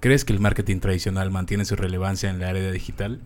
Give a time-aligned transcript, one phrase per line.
[0.00, 3.20] ¿Crees que el marketing tradicional mantiene su relevancia en la área digital?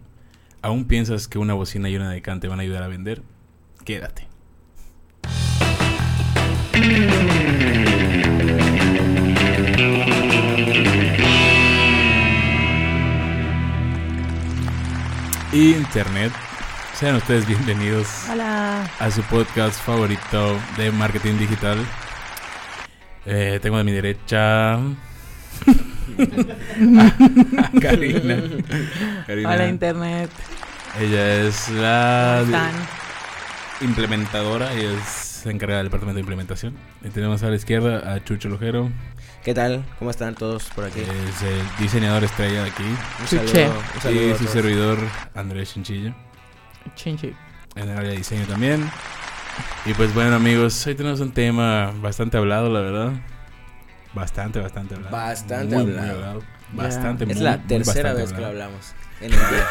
[0.61, 3.23] ¿Aún piensas que una bocina y una decante van a ayudar a vender?
[3.85, 4.27] Quédate.
[15.53, 16.33] Internet.
[16.95, 18.91] Sean ustedes bienvenidos Hola.
[18.99, 21.79] a su podcast favorito de marketing digital.
[23.27, 24.81] Eh, tengo a mi derecha
[26.19, 28.43] a Karina.
[29.27, 29.51] Karina.
[29.51, 30.31] Hola Internet.
[31.01, 32.45] Ella es la
[33.81, 36.75] implementadora y es encargada del departamento de implementación.
[37.05, 38.91] Y tenemos a la izquierda a Chucho Lojero,
[39.45, 39.85] ¿Qué tal?
[39.99, 41.01] ¿Cómo están todos por aquí?
[41.01, 42.83] es el diseñador estrella de aquí.
[42.83, 44.99] Un saludo, un saludo Y a su servidor
[45.35, 46.15] Andrés Chinchilla,
[46.95, 47.35] Chinchi.
[47.77, 48.89] en el área de diseño también.
[49.85, 53.13] Y pues bueno amigos, hoy tenemos un tema bastante hablado, la verdad.
[54.15, 55.15] Bastante, bastante hablado.
[55.17, 56.43] Bastante Muy, muy hablado.
[56.73, 59.67] Bastante, Es muy, la muy tercera vez que lo hablado hablamos en el día.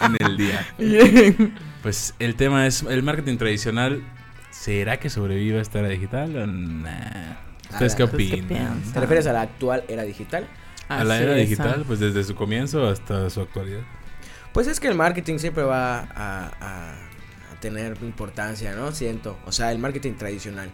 [0.02, 1.52] en el día.
[1.82, 4.02] Pues el tema es el marketing tradicional.
[4.50, 7.36] ¿Será que sobrevive a esta era digital o nah?
[7.70, 8.82] ¿Ustedes qué la- ¿Ustedes qué opinan?
[8.92, 10.46] ¿Te refieres a la actual era digital?
[10.88, 11.84] A la era es, digital, ah.
[11.86, 13.80] pues desde su comienzo hasta su actualidad.
[14.52, 16.92] Pues es que el marketing siempre va a, a-
[17.52, 18.92] a tener importancia, ¿no?
[18.92, 19.38] Siento.
[19.44, 20.70] O sea, el marketing tradicional.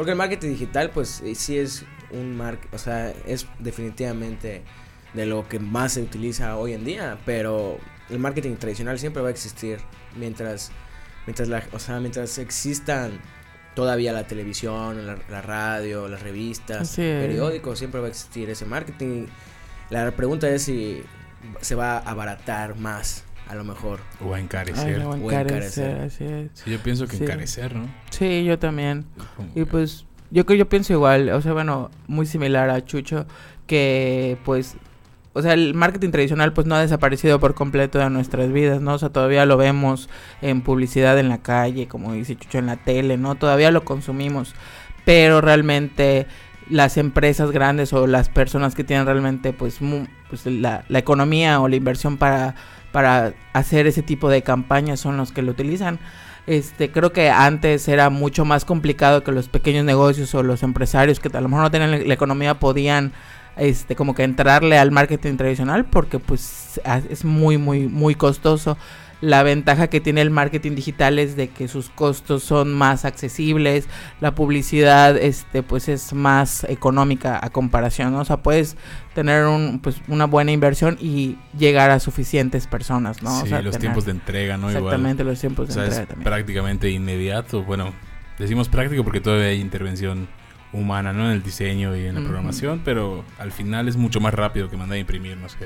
[0.00, 4.62] Porque el marketing digital, pues eh, sí es un marketing, o sea, es definitivamente
[5.12, 7.76] de lo que más se utiliza hoy en día, pero
[8.08, 9.78] el marketing tradicional siempre va a existir
[10.16, 10.72] mientras,
[11.26, 13.20] mientras la, o sea, mientras existan
[13.74, 19.26] todavía la televisión, la, la radio, las revistas, periódicos, siempre va a existir ese marketing.
[19.90, 21.02] La pregunta es si
[21.60, 24.00] se va a abaratar más, a lo mejor.
[24.24, 25.00] O a Ay, encarecer.
[25.04, 26.00] O encarecer, encarecer.
[26.00, 26.50] así es.
[26.54, 27.24] Sí, yo pienso que Sí.
[27.24, 27.86] encarecer, ¿no?
[28.10, 29.04] Sí, yo también.
[29.50, 33.26] Y que- pues yo creo yo pienso igual, o sea, bueno, muy similar a Chucho
[33.66, 34.76] que pues
[35.32, 38.94] o sea, el marketing tradicional pues no ha desaparecido por completo de nuestras vidas, ¿no?
[38.94, 40.08] O sea, todavía lo vemos
[40.42, 43.36] en publicidad en la calle, como dice Chucho en la tele, ¿no?
[43.36, 44.54] Todavía lo consumimos,
[45.04, 46.26] pero realmente
[46.68, 51.60] las empresas grandes o las personas que tienen realmente pues, mu- pues la, la economía
[51.60, 52.56] o la inversión para,
[52.92, 55.98] para hacer ese tipo de campañas son los que lo utilizan.
[56.46, 61.20] Este, creo que antes era mucho más complicado que los pequeños negocios o los empresarios
[61.20, 63.12] que a lo mejor no tenían la, economía podían
[63.56, 68.78] este como que entrarle al marketing tradicional porque pues es muy muy muy costoso.
[69.20, 73.86] La ventaja que tiene el marketing digital es de que sus costos son más accesibles,
[74.20, 78.20] la publicidad este pues es más económica a comparación, ¿no?
[78.20, 78.76] o sea, puedes
[79.14, 83.38] tener un pues una buena inversión y llegar a suficientes personas, ¿no?
[83.38, 84.70] O sí, sea, los tener- tiempos de entrega, ¿no?
[84.70, 84.84] Igual.
[84.84, 86.24] Exactamente, los tiempos O de sea, es entrega también.
[86.24, 87.62] prácticamente inmediato.
[87.64, 87.92] Bueno,
[88.38, 90.28] decimos práctico porque todavía hay intervención
[90.72, 91.26] humana, ¿no?
[91.26, 94.76] En el diseño y en la programación, pero al final es mucho más rápido que
[94.76, 95.58] mandar a imprimir, no sé,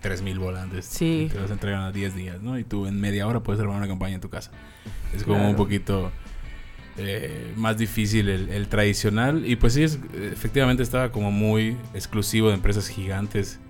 [0.00, 0.84] 3000 volantes.
[0.86, 1.26] Sí.
[1.26, 2.58] Y te los entregan a 10 días, ¿no?
[2.58, 4.50] Y tú en media hora puedes armar una campaña en tu casa.
[5.14, 5.50] Es como Claro.
[5.50, 6.12] un poquito
[6.96, 9.44] eh, más difícil el, el tradicional.
[9.46, 9.98] Y pues sí, es,
[10.32, 13.60] efectivamente estaba como muy exclusivo de empresas gigantes.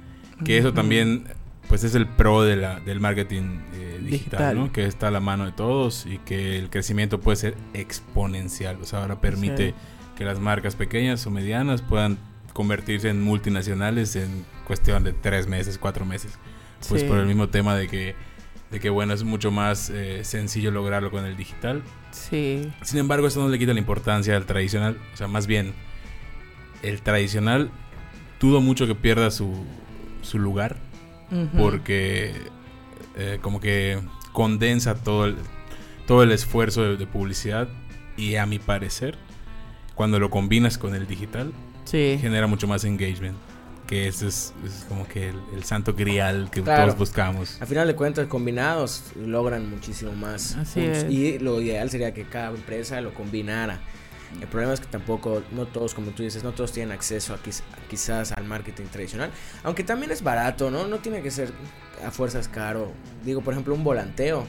[0.45, 1.25] Que eso también,
[1.69, 4.57] pues es el pro de la, del marketing eh, digital, Digital.
[4.57, 4.73] ¿no?
[4.73, 8.79] Que está a la mano de todos y que el crecimiento puede ser exponencial.
[8.81, 9.75] O sea, ahora permite Sí.
[10.17, 12.19] que las marcas pequeñas o medianas puedan
[12.53, 16.39] convertirse en multinacionales en cuestión de tres meses, cuatro meses.
[16.89, 17.09] Pues Sí.
[17.09, 18.15] por el mismo tema de que,
[18.71, 21.83] de que bueno, es mucho más eh, sencillo lograrlo con el digital.
[22.13, 22.71] Sí.
[22.83, 24.97] Sin embargo, eso no le quita la importancia al tradicional.
[25.13, 25.73] O sea, más bien,
[26.83, 27.71] el tradicional
[28.41, 29.65] dudo mucho que pierda su,
[30.23, 30.77] su lugar
[31.33, 31.49] Ujú.
[31.59, 32.33] porque
[33.17, 33.99] eh, como que
[34.33, 35.37] condensa todo el,
[36.07, 37.69] todo el esfuerzo de, de publicidad
[38.17, 39.17] y a mi parecer,
[39.97, 41.53] cuando lo combinas con el digital,
[41.85, 42.19] Sí.
[42.21, 43.37] genera mucho más engagement.
[43.89, 46.85] Que ese es, es como que el, el santo grial que Claro.
[46.85, 47.61] todos buscamos.
[47.61, 50.55] A final de cuentas, combinados logran muchísimo más.
[50.57, 51.05] Así es.
[51.11, 53.81] Y lo ideal sería que cada empresa lo combinara.
[54.43, 57.43] El problema es que tampoco, no todos, como tú dices, no todos tienen acceso a,
[57.43, 59.31] quiz- a quizás al marketing tradicional.
[59.65, 60.87] Aunque también es barato, ¿no?
[60.87, 61.51] No tiene que ser
[62.07, 62.93] a fuerzas caro.
[63.25, 64.47] Digo, por ejemplo, un volanteo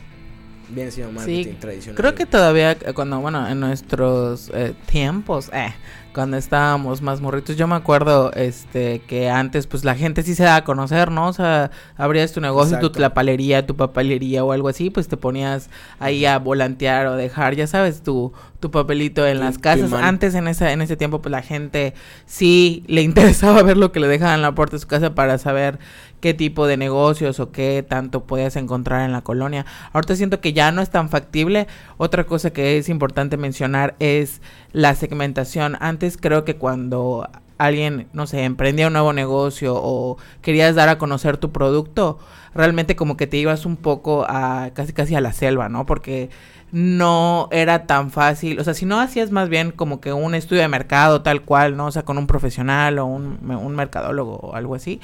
[0.70, 1.96] viene siendo marketing tradicional.
[1.96, 5.74] Creo que todavía eh, cuando, bueno, en nuestros eh, tiempos, eh,
[6.14, 10.44] cuando estábamos más morritos, yo me acuerdo este que antes pues la gente sí se
[10.44, 11.28] daba a conocer, ¿no?
[11.28, 12.98] O sea, abrías tu negocio, tu Exacto.
[12.98, 15.70] tlapalería, tu papelería o algo así, pues te ponías
[16.00, 19.94] ahí a volantear o dejar, ya sabes, tu, tu papelito en las casas.
[19.94, 21.94] Antes en ese, en ese tiempo pues la gente
[22.26, 25.38] sí le interesaba ver lo que le dejaban en la puerta de su casa para
[25.38, 25.80] saber
[26.20, 29.66] qué tipo de negocios o qué tanto podías encontrar en la colonia.
[29.94, 31.68] Ahorita siento que ya no es tan factible.
[31.98, 34.42] Otra cosa que es importante mencionar es
[34.74, 35.78] la segmentación.
[35.80, 40.98] Antes creo que cuando alguien, no sé, emprendía un nuevo negocio o querías dar a
[40.98, 42.18] conocer tu producto,
[42.56, 45.86] realmente como que te ibas un poco a casi casi a la selva, ¿no?
[45.86, 46.30] Porque
[46.72, 50.62] no era tan fácil, o sea, si no hacías más bien como que un estudio
[50.62, 51.88] de mercado tal cual, ¿no?
[51.88, 55.00] O sea, con un profesional o un, un mercadólogo o algo así,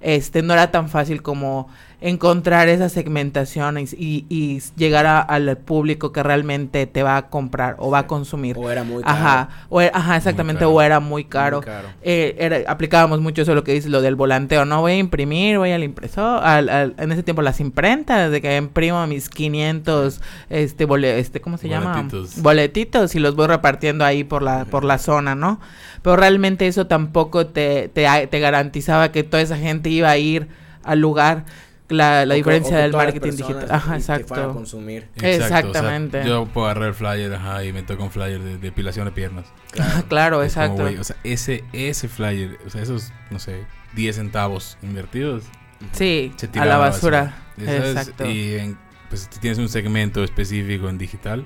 [0.00, 1.68] este, no era tan fácil como
[2.00, 7.90] encontrar esa segmentación y, y, llegar al público que realmente te va a comprar o
[7.90, 8.56] va a consumir.
[8.58, 9.14] O era muy caro.
[9.14, 11.60] Ajá, o ajá exactamente, o era muy caro.
[12.02, 14.64] Eh, era, aplicábamos mucho eso, lo que dices, lo del volanteo.
[14.64, 16.42] No voy a imprimir, voy al impresor.
[16.42, 20.86] Al, en ese tiempo las imprentas, de que imprimo mis 500, este,
[21.18, 22.08] este ¿cómo se llama?
[22.36, 25.60] Boletitos y los voy repartiendo ahí por la, por la zona, ¿no?
[26.02, 30.48] Pero realmente eso tampoco te, te, te garantizaba que toda esa gente iba a ir
[30.82, 31.44] al lugar
[31.90, 33.66] la, la diferencia del marketing digital.
[33.70, 34.52] Ajá, exacto.
[34.52, 35.08] consumir.
[35.20, 36.24] Exactamente.
[36.24, 39.46] yo puedo agarrar el flyer ajá, y me toca un flyer de depilación de piernas.
[39.70, 40.84] Claro, claro exacto.
[40.84, 43.64] o sea, ese, ese flyer, o sea, esos, no sé,
[43.94, 45.44] 10 centavos invertidos.
[45.92, 47.34] Sí, a la basura.
[47.56, 48.28] Exacto.
[48.28, 48.78] y en,
[49.08, 51.44] pues tienes un segmento específico en digital.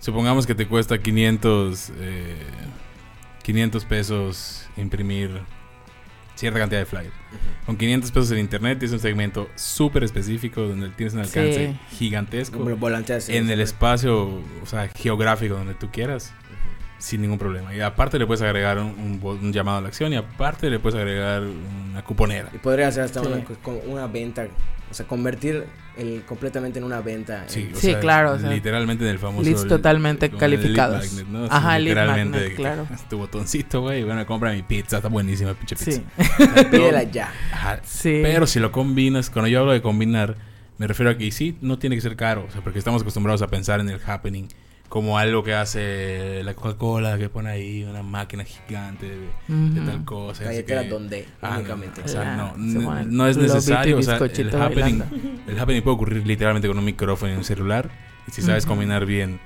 [0.00, 2.36] Supongamos que te cuesta 500, eh,
[3.42, 5.42] 500 pesos imprimir
[6.40, 7.12] cierta cantidad de flyers.
[7.66, 12.66] Con 500 pesos en internet tienes un segmento súper específico donde tienes un alcance gigantesco.
[13.28, 16.32] en el espacio, o sea, geográfico donde tú quieras.
[16.98, 17.74] Sin ningún problema.
[17.74, 21.42] Y aparte le puedes agregar un, llamado a la acción y aparte le puedes agregar
[21.42, 22.50] una cuponera.
[22.52, 23.42] Y podría hacer hasta una,
[23.86, 24.46] una venta
[24.90, 25.64] o sea, convertir
[25.96, 27.44] el completamente en una venta.
[27.46, 27.70] Sí,
[28.00, 28.36] claro.
[28.36, 29.48] literalmente en el famoso.
[29.48, 31.18] Leads totalmente calificados.
[31.18, 31.44] El ¿no?
[31.44, 32.54] Ajá, literalmente.
[32.54, 32.86] claro.
[33.08, 35.92] Tu botoncito, güey, bueno, compra mi pizza, está buenísima, pinche pizza.
[35.92, 36.02] Sí.
[36.70, 37.32] Pídela ya.
[37.52, 37.80] Ajá.
[37.84, 38.20] Sí.
[38.22, 40.36] Pero si lo combinas, cuando yo hablo de combinar,
[40.78, 43.42] me refiero a que sí, no tiene que ser caro, o sea, porque estamos acostumbrados
[43.42, 44.48] a pensar en el happening
[44.90, 50.42] como algo que hace la Coca-Cola, que pone ahí una máquina gigante de, tal cosa.
[50.42, 52.02] Galletera donde, ah, únicamente.
[52.12, 53.98] no, no, es necesario.
[53.98, 55.02] O sea, el, happening,
[55.46, 57.88] el happening puede ocurrir literalmente con un micrófono y un celular.
[58.26, 59.38] Y si sabes combinar bien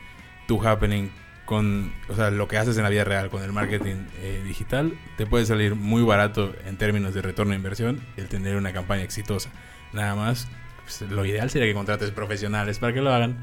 [0.49, 1.11] tu happening
[1.45, 4.95] con o sea, lo que haces en la vida real con el marketing eh, digital,
[5.19, 9.03] te puede salir muy barato en términos de retorno de inversión el tener una campaña
[9.03, 9.51] exitosa.
[9.93, 10.49] Nada más,
[10.85, 13.37] pues, lo ideal sería que contrates profesionales para que lo hagan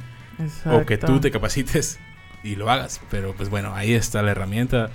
[0.65, 1.99] o que tú te capacites
[2.43, 3.01] y lo hagas.
[3.09, 4.89] Pero pues bueno, ahí está la herramienta.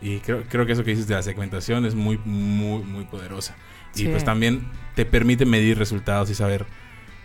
[0.00, 3.54] Y creo, creo que eso que dices de la segmentación es muy, muy, muy poderosa.
[3.94, 6.66] Y pues también te permite medir resultados y saber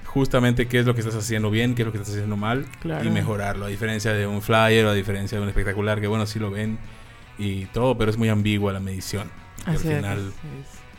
[0.06, 2.65] justamente qué es lo que estás haciendo bien, qué es lo que estás haciendo mal
[3.03, 3.65] y mejorarlo.
[3.65, 6.51] A diferencia de un flyer o a diferencia de un espectacular, que bueno, sí lo
[6.51, 6.77] ven
[7.38, 9.29] y todo, pero es muy ambigua la medición.
[9.65, 10.33] al final,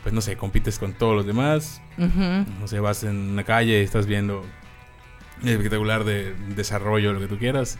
[0.03, 1.81] pues no sé, compites con todos los demás.
[1.97, 4.45] No sé, vas en una calle y estás viendo
[5.43, 7.77] espectacular de desarrollo, lo que tú quieras.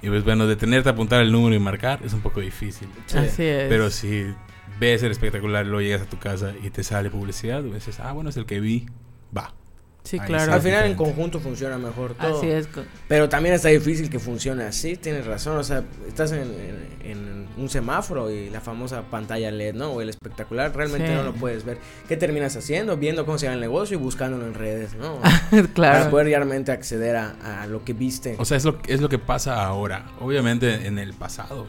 [0.00, 2.88] Y pues bueno, detenerte, apuntar el número y marcar es un poco difícil.
[3.14, 3.68] Así es.
[3.68, 4.32] Pero si
[4.78, 8.30] ves el espectacular, luego llegas a tu casa y te sale publicidad, dices, ah, bueno,
[8.30, 8.86] es el que vi,
[9.36, 9.54] va.
[10.08, 10.54] Sí, claro.
[10.54, 12.38] Al final en conjunto funciona mejor todo.
[12.38, 12.66] Así es.
[13.08, 15.58] Pero también está difícil que funcione así, tienes razón.
[15.58, 19.90] O sea, estás en, un semáforo y la famosa pantalla LED, ¿no?
[19.90, 21.76] O el espectacular, realmente no lo puedes ver.
[22.08, 22.96] ¿Qué terminas haciendo?
[22.96, 25.20] Viendo cómo se llama el negocio y buscándolo en redes, ¿no?
[25.74, 25.98] claro.
[25.98, 28.36] Para poder realmente acceder a, a, lo que viste.
[28.38, 30.06] O sea, es lo, es lo que pasa ahora.
[30.20, 31.66] Obviamente en el pasado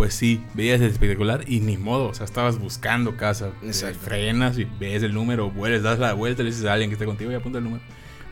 [0.00, 3.50] pues sí, veías el espectacular y ni modo, o sea, estabas buscando casa,
[4.00, 7.04] frenas y ves el número, vuelves, das la vuelta, le dices a alguien que esté
[7.04, 7.82] contigo y apunta el número.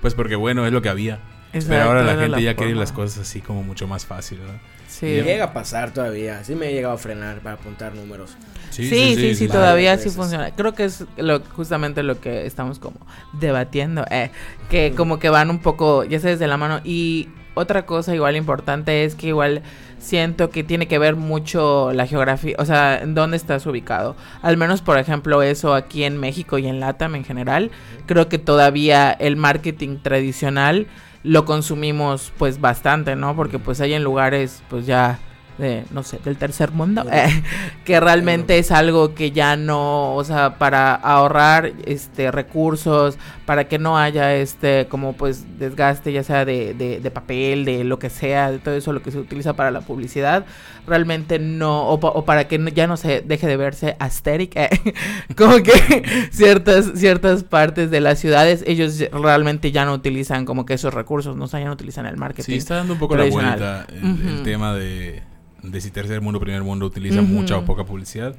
[0.00, 1.20] Pues porque bueno, es lo que había.
[1.52, 4.58] Pero ahora la gente ya quiere las cosas así como mucho más fácil, ¿no?
[4.88, 5.08] Sí.
[5.08, 6.42] llega a pasar todavía.
[6.42, 8.38] Sí me he llegado a frenar para apuntar números.
[8.70, 10.52] Sí, sí, sí, todavía sí funciona.
[10.52, 14.06] Creo que es lo, justamente lo que estamos como debatiendo.
[14.10, 14.30] Eh,
[14.70, 16.80] que como que van un poco, ya sabes, de la mano.
[16.82, 19.62] Y otra cosa igual importante es que igual
[19.98, 24.16] siento que tiene que ver mucho la geografía, o sea, dónde estás ubicado.
[24.42, 27.70] Al menos, por ejemplo, eso aquí en México y en LATAM en general,
[28.06, 30.86] creo que todavía el marketing tradicional
[31.24, 33.34] lo consumimos pues bastante, ¿no?
[33.34, 35.18] Porque pues hay en lugares pues ya
[35.58, 37.04] de, no sé, del tercer mundo,
[37.84, 43.78] que realmente es algo que ya no, o sea, para ahorrar este recursos, para que
[43.78, 48.50] no haya este como pues desgaste ya sea de, de, papel, de lo que sea,
[48.50, 50.46] de todo eso lo que se utiliza para la publicidad,
[50.86, 54.68] realmente no, o, para que ya no se deje de verse aesthetic, eh,
[55.36, 60.74] como que ciertas, ciertas partes de las ciudades, ellos realmente ya no utilizan como que
[60.74, 62.44] esos recursos, no ya no utilizan el marketing.
[62.52, 65.22] Sí, está dando un poco la vuelta el tema de
[65.62, 68.36] de si tercer mundo, primer mundo utiliza mucha o poca publicidad.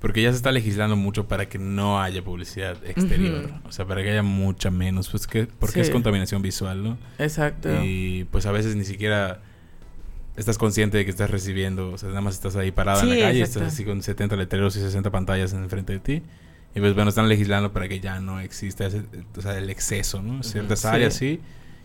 [0.00, 3.50] Porque ya se está legislando mucho para que no haya publicidad exterior.
[3.64, 5.08] O sea, para que haya mucha menos.
[5.08, 6.98] Pues que, porque es contaminación visual, ¿no?
[7.18, 7.68] Exacto.
[7.84, 9.40] Y pues a veces ni siquiera
[10.36, 13.18] estás consciente de que estás recibiendo, o sea, nada más estás ahí parada en la
[13.18, 16.22] calle, estás así con 70 letreros y 60 pantallas en frente de ti.
[16.76, 19.02] Y pues bueno, están legislando para que ya no exista ese,
[19.36, 20.44] o sea, el exceso, ¿no?
[20.44, 21.40] Ciertas áreas sí.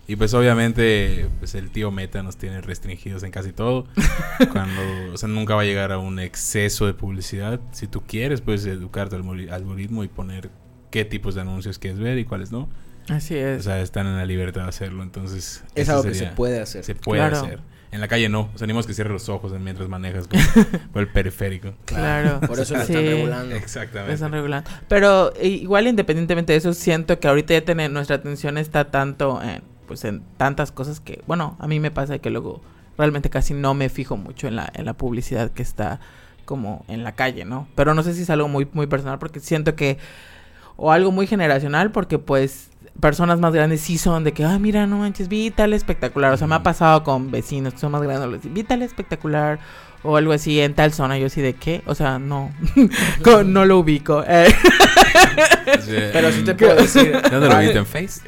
[0.05, 3.87] Y pues obviamente pues el tío Meta nos tiene restringidos en casi todo.
[4.51, 4.81] Cuando,
[5.13, 7.59] o sea, nunca va a llegar a un exceso de publicidad.
[7.71, 10.49] Si tú quieres, puedes educarte al algoritmo y poner
[10.91, 12.69] qué tipos de anuncios quieres ver y cuáles no.
[13.09, 13.61] Así es.
[13.61, 15.03] O sea, están en la libertad de hacerlo.
[15.03, 16.83] Entonces, es algo que se puede hacer.
[16.83, 17.59] Se puede hacer.
[17.91, 18.49] En la calle no.
[18.55, 20.39] O sea, que cierre los ojos mientras manejas por,
[21.01, 21.73] el periférico.
[21.85, 22.39] Claro.
[22.41, 23.55] Por eso lo están regulando.
[23.55, 24.07] Exactamente.
[24.07, 24.69] Lo están regulando.
[24.87, 29.61] Pero igual independientemente de eso, siento que ahorita ya tener, nuestra atención está tanto en,
[29.93, 32.61] pues en tantas cosas que, bueno, a mí me pasa que luego
[32.97, 35.99] realmente casi no me fijo mucho en la, en la publicidad que está
[36.45, 37.67] como en la calle, ¿no?
[37.75, 39.99] Pero no sé si es algo muy, muy personal porque siento que,
[40.77, 44.87] o algo muy generacional porque pues personas más grandes sí son de que, ah, mira,
[44.87, 46.33] no manches, vi tal espectacular.
[46.33, 49.59] O sea, me ha pasado con vecinos que son más grandes, les vi tal espectacular
[50.01, 51.19] o algo así en tal zona.
[51.19, 52.51] Yo sí de qué, o sea, no,
[53.45, 54.23] no lo ubico.
[55.87, 56.09] Eh.
[56.13, 57.19] Pero sí te puedo decir.
[57.29, 58.21] ¿Dónde lo viste en Face?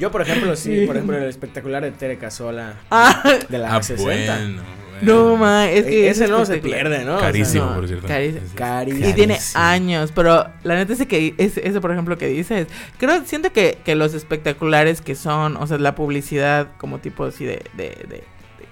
[0.00, 3.22] Yo, por ejemplo, sí, por ejemplo, el espectacular de Tere Casola ah.
[3.50, 4.02] de la ah, 60.
[4.02, 4.62] Bueno.
[5.02, 7.18] No, ma, es que ese no se pierde, ¿no?
[7.18, 8.06] Carísimo, por cierto.
[8.54, 9.08] Carísimo.
[9.08, 12.66] Y tiene años, pero la neta es que ese, por ejemplo, que dices,
[12.98, 17.44] creo, siento que, que los espectaculares que son, o sea, la publicidad como tipo así
[17.44, 18.24] de, de, de,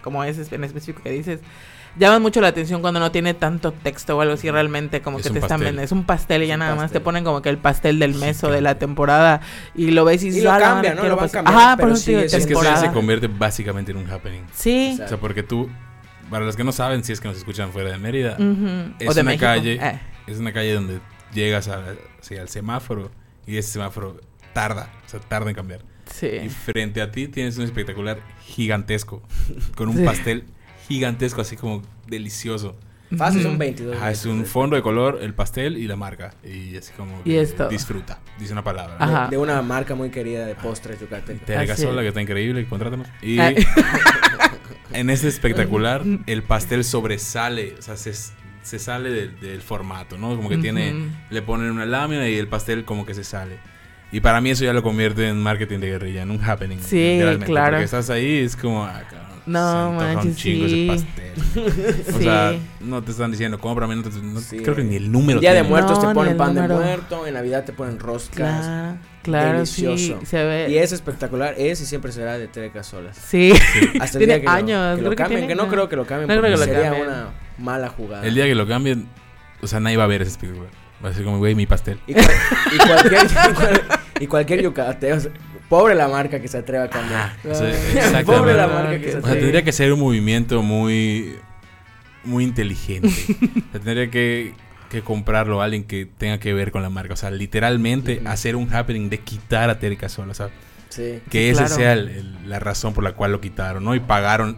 [0.03, 1.41] como ese en específico que dices,
[1.99, 5.31] llaman mucho la atención cuando no tiene tanto texto o algo así realmente como que
[5.31, 5.83] te están vendiendo.
[5.83, 8.43] Es un pastel y ya nada más te ponen como que el pastel del mes
[8.45, 9.41] o de la temporada
[9.75, 11.05] y lo ves y, y lo ah, cambia, ¿no?
[11.05, 14.43] Lo van Ajá, pero sí, es, es que se convierte básicamente en un happening.
[14.55, 14.99] Sí.
[15.03, 15.69] O sea, porque tú
[16.31, 18.37] para los que no saben, si es que nos escuchan fuera de Mérida,
[18.99, 20.01] es una calle, eh.
[20.27, 21.01] es una calle donde
[21.33, 23.11] llegas a, al semáforo
[23.47, 24.21] y ese semáforo
[24.53, 25.81] tarda, o sea, tarda en cambiar.
[26.13, 26.27] Sí.
[26.27, 29.23] Y frente a ti tienes un espectacular gigantesco,
[29.75, 30.45] con un pastel
[30.89, 32.77] gigantesco, así como delicioso.
[33.17, 33.97] Fácil, son 22.
[34.11, 36.35] es un fondo de color, el pastel y la marca.
[36.45, 39.29] Y así como disfruta, dice una palabra.
[39.29, 41.47] De, una marca muy querida de postres yucatecos.
[41.47, 43.09] Te Gasola, que está increíble, contrátanos.
[43.23, 43.39] Y
[44.93, 50.37] en este espectacular, el pastel sobresale, o sea, se, se sale del, formato, ¿no?
[50.37, 50.95] Como que tiene,
[51.31, 53.57] le ponen una lámina y el pastel como que se sale.
[54.13, 56.79] Y para mí eso ya lo convierte en marketing de guerrilla, en un happening.
[56.79, 57.73] Sí, claro.
[57.73, 59.03] Porque estás ahí, es como, ah,
[59.49, 60.89] no, manches, un chingo sí.
[60.91, 62.05] ese pastel.
[62.15, 65.41] O sea, no te están diciendo, cómprame, no, te, no creo que ni el número.
[65.41, 68.97] Día de muertos te ponen pan de muerto, en Navidad te ponen roscas.
[69.23, 70.19] Claro, delicioso.
[70.21, 70.71] Sí, se ve.
[70.71, 73.17] Y es espectacular, es y siempre será de Tereca Solas.
[73.17, 73.53] Sí.
[74.01, 74.99] Hasta el tiene día que años.
[74.99, 77.29] Lo, que lo cambien, que, no creo que lo cambien no porque que sería una
[77.59, 78.25] mala jugada.
[78.27, 79.09] El día que lo cambien,
[79.61, 80.71] o sea, nadie va a ver ese espectacular.
[81.05, 82.01] Va a ser como, güey, mi pastel.
[82.07, 83.27] Y, y cualquier,
[84.21, 85.19] y cualquier yucateo,
[85.69, 87.37] Pobre la marca que se atreva a cambiar.
[88.25, 89.41] Pobre la marca que se atreve.
[89.41, 91.37] tendría que ser un movimiento muy
[92.25, 93.11] muy inteligente.
[93.73, 94.55] tendría que,
[94.91, 97.15] que comprarlo a alguien que tenga que ver con la marca.
[97.15, 100.53] O sea, literalmente hacer un happening de quitar a Terry Sola, ¿sabes?
[100.89, 101.21] Sí.
[101.31, 103.95] Que esa sea la razón por la cual lo quitaron, ¿no?
[103.95, 104.57] Y pagaron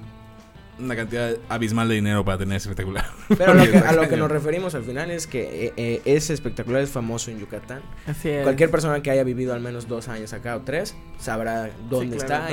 [0.80, 3.06] una cantidad abismal de dinero para tener ese espectacular.
[3.28, 6.90] Pero a lo que nos referimos al final es que eh, eh, ese espectacular es
[6.90, 7.82] famoso en Yucatán.
[8.06, 8.42] Así es.
[8.42, 12.50] Cualquier persona que haya vivido al menos dos años acá o tres sabrá dónde está,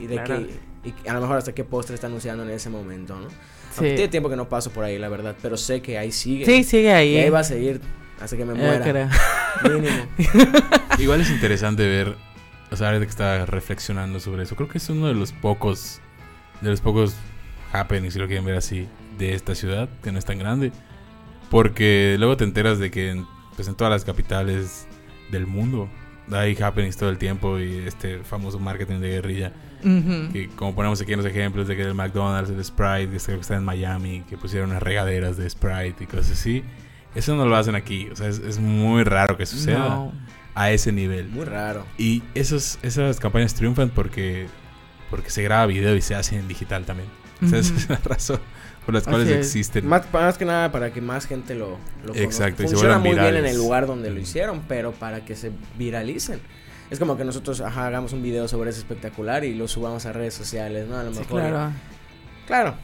[0.00, 0.48] y, de qué,
[0.84, 3.28] y a lo mejor hasta qué postre está anunciando en ese momento, ¿no?
[3.72, 3.94] Sí.
[3.94, 6.46] Tiene tiempo que no paso por ahí, la verdad, pero sé que ahí sigue.
[6.46, 7.14] Sí, sigue ahí.
[7.14, 7.80] Y ahí va a seguir
[8.20, 9.10] hasta que me muera.
[9.64, 10.06] Mínimo.
[10.98, 12.16] Igual es interesante ver,
[12.70, 16.00] o sea, ahora que está reflexionando sobre eso, creo que es uno de los pocos,
[16.60, 17.14] de los pocos
[17.80, 20.72] happenings, si lo quieren ver así, de esta ciudad, que no es tan grande.
[21.50, 24.86] Porque luego te enteras de que en, pues en todas las capitales
[25.30, 25.88] del mundo
[26.32, 29.52] hay happenings todo el tiempo y este famoso marketing de guerrilla.
[29.82, 33.54] Que como ponemos aquí en los ejemplos de que el McDonald's, el Sprite, que está
[33.54, 36.64] en Miami, que pusieron unas regaderas de Sprite y cosas así.
[37.14, 38.08] Eso no lo hacen aquí.
[38.10, 40.10] O sea, es, muy raro que suceda
[40.54, 41.28] a ese nivel.
[41.28, 41.86] Muy raro.
[41.98, 44.48] Y esos, esas campañas triunfan porque,
[45.08, 47.08] porque se graba video y se hace en digital también.
[47.42, 48.40] Esa es la razón
[48.84, 49.86] por las cuales existen.
[49.86, 53.46] Más, más, que nada para que más gente lo, lo Exacto, Funciona muy bien en
[53.46, 56.40] el lugar donde lo hicieron, pero para que se viralicen.
[56.88, 60.34] Es como que nosotros hagamos un video sobre ese espectacular y lo subamos a redes
[60.34, 60.96] sociales, ¿no?
[60.96, 61.26] A lo mejor.
[61.26, 61.72] claro.
[62.46, 62.74] Claro.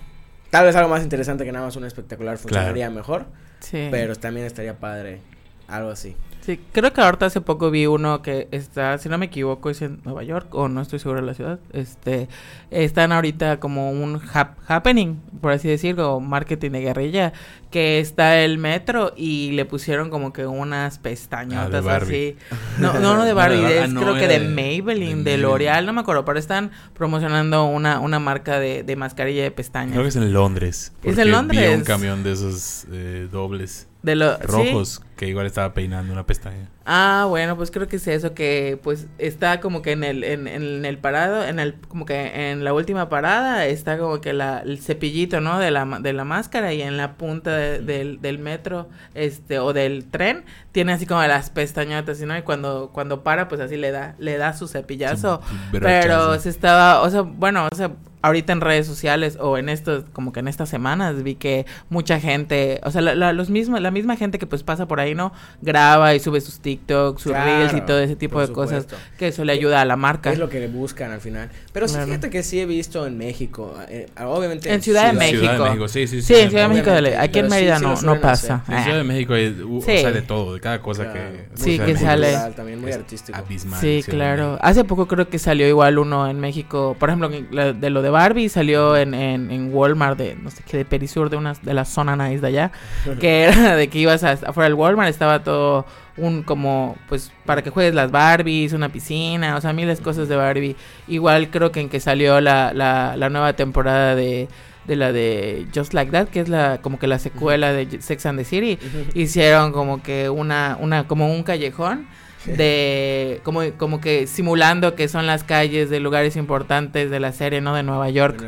[0.51, 3.27] Tal vez algo más interesante que nada más un espectacular funcionaría mejor.
[3.61, 3.89] Sí.
[3.91, 5.21] Pero también estaría padre
[5.69, 6.17] algo así.
[6.45, 9.81] Sí, creo que ahorita hace poco vi uno que está, si no me equivoco, es
[9.81, 11.61] en Nueva York, o no estoy seguro de la ciudad.
[11.73, 12.29] Este,
[12.73, 14.21] están ahorita como un
[14.67, 17.33] happening, por así decirlo, marketing de guerrilla,
[17.71, 22.37] que está el metro y le pusieron como que unas pestañotas ah, así.
[22.81, 26.01] No, no, no de Barbie, es, ah, creo que de, Maybelline, de, L'Oreal, no me
[26.01, 29.93] acuerdo, pero están promocionando una, una marca de, de mascarilla de pestañas.
[29.93, 30.93] Creo que es en Londres.
[31.05, 31.71] Es en Londres.
[31.71, 33.87] Vi un camión de esos eh, dobles.
[34.03, 36.69] De los rojos que igual estaba peinando una pestaña.
[36.85, 40.49] Ah, bueno, pues creo que es eso que pues está como que en el en,
[40.49, 44.59] en el parado, en el como que en la última parada está como que la
[44.59, 45.61] el cepillito, ¿no?
[45.61, 50.07] de la de la máscara y en la punta del, del metro este o del
[50.07, 52.37] tren tiene así como las pestañotas, ¿no?
[52.37, 55.41] Y cuando cuando para pues así le da le da su cepillazo.
[55.71, 60.05] pero se estaba, o sea, bueno, o sea, ahorita en redes sociales o en estos,
[60.13, 63.91] como que en estas semanas vi que mucha gente, o sea, la, los mismos, la
[63.91, 65.33] misma gente que pues pasa por ahí, ¿no?
[65.61, 68.87] Graba y sube sus TikToks, sus Reels y todo ese tipo de cosas
[69.19, 70.33] que eso le ayuda a la marca.
[70.33, 71.51] Es lo que buscan al final.
[71.73, 74.73] Pero sí, fíjate que sí he visto en México, eh, obviamente.
[74.73, 75.41] En Ciudad, de México.
[75.41, 76.35] Ciudad de México, sí, sí, sí.
[76.35, 78.65] Sí, en Ciudad de México, aquí en Mérida no, no pasa.
[78.69, 81.47] En Ciudad de México hay, o sea, de todo, de cada cosa que...
[81.55, 82.37] Sí, que sale.
[82.57, 83.37] También muy artístico.
[83.37, 84.59] Abismal, sí, claro.
[84.61, 88.49] Hace poco creo que salió igual uno en México, por ejemplo, de lo de Barbie
[88.49, 92.17] salió en, en, Walmart de, no sé qué, de Perisur, de una, de la zona
[92.17, 92.73] nice de allá,
[93.21, 97.71] que era de que ibas afuera del Walmart, estaba todo un como, pues, para que
[97.71, 100.77] juegues las Barbies, una piscina, o sea, miles de cosas de Barbie.
[101.09, 104.49] Igual creo que en que salió la, la, la nueva temporada de
[104.85, 108.27] de la de Just Like That, que es la como que la secuela de Sex
[108.27, 108.79] and the City,
[109.15, 112.07] hicieron como que una una como un callejón
[112.47, 117.61] de como, como que simulando que son las calles de lugares importantes de la serie,
[117.61, 117.75] ¿no?
[117.75, 118.43] De Nueva York.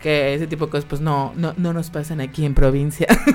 [0.00, 3.06] Que ese tipo de cosas pues no, no, no nos pasan aquí en provincia.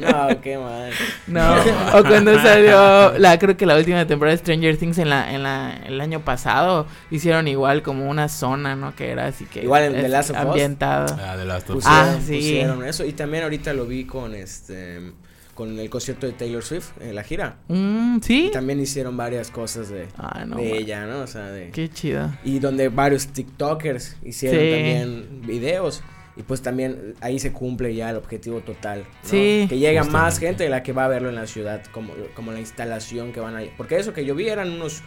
[0.00, 0.92] no, qué mal.
[1.26, 1.56] No,
[1.98, 5.42] o cuando salió la creo que la última temporada de Stranger Things en la en
[5.42, 8.94] la el año pasado hicieron igual como una zona, ¿no?
[8.94, 11.16] Que era así que igual en The Last of ambientado.
[11.20, 12.36] Ah, The Last of ah, sí.
[12.36, 15.12] pusieron eso y también ahorita lo vi con este
[15.58, 17.56] con el concierto de Taylor Swift en la gira.
[17.66, 18.46] Mm, sí.
[18.46, 21.22] Y también hicieron varias cosas de, de ella, ¿no?
[21.22, 21.70] O sea, de.
[21.70, 22.32] Qué chido.
[22.44, 26.04] Y donde varios TikTokers hicieron también videos.
[26.36, 29.00] Y pues también ahí se cumple ya el objetivo total.
[29.00, 29.28] ¿no?
[29.28, 29.66] Sí.
[29.68, 32.52] Que llega más gente de la que va a verlo en la ciudad, como, como
[32.52, 33.62] la instalación que van a.
[33.76, 35.02] Porque eso que yo vi eran unos.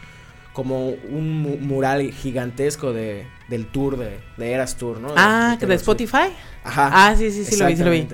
[0.52, 5.13] Como un mural gigantesco de, del tour de, de Eras Tour, ¿no?
[5.15, 6.28] Ah, de, de Spotify.
[6.62, 6.89] Ajá.
[6.91, 8.06] Ah, sí, sí, sí, lo vi, sí lo vi.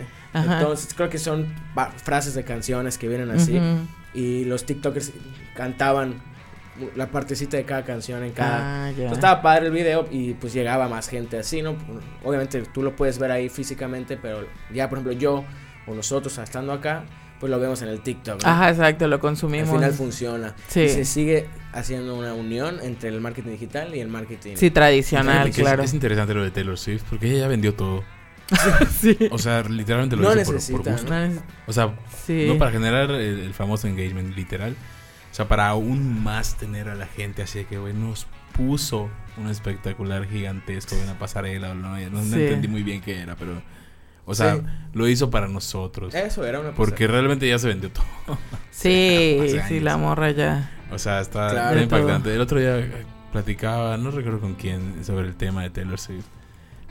[0.44, 1.54] Entonces creo que son
[2.04, 3.60] frases de canciones que vienen así.
[4.14, 5.12] Y los TikTokers
[5.56, 6.22] cantaban
[6.96, 8.88] la partecita de cada canción en cada...
[8.88, 11.76] Ah, estaba padre el video y pues llegaba más gente así, ¿no?
[12.24, 15.44] Obviamente tú lo puedes ver ahí físicamente, pero ya por ejemplo yo
[15.88, 17.06] o nosotros estando acá,
[17.40, 18.42] pues lo vemos en el TikTok.
[18.44, 19.70] Ajá, exacto, lo consumimos.
[19.70, 20.56] Al final funciona.
[20.68, 20.82] Sí.
[20.82, 24.56] Y se sigue haciendo una unión entre el marketing digital y el marketing...
[24.56, 25.84] Sí, tradicional, claro.
[25.84, 28.04] Es, interesante lo de Taylor Swift porque ella ya vendió todo.
[29.32, 30.92] O sea, literalmente lo hizo por, gusto.
[31.68, 31.96] O sea,
[32.30, 34.76] no para generar el, famoso engagement, literal.
[35.32, 39.50] O sea, para aún más tener a la gente así que, güey, nos puso un
[39.50, 41.74] espectacular gigantesco de una pasarela.
[41.74, 43.62] No, no, entendí muy bien qué era, pero...
[44.30, 44.60] O sea,
[44.92, 46.14] lo hizo para nosotros.
[46.14, 48.06] Eso era una Porque realmente ya se vendió todo.
[48.72, 50.70] sí, sí, la morra ya.
[50.92, 52.34] O sea, está impactante.
[52.34, 52.86] El otro día
[53.32, 56.26] platicaba, no recuerdo con quién, sobre el tema de Taylor Swift.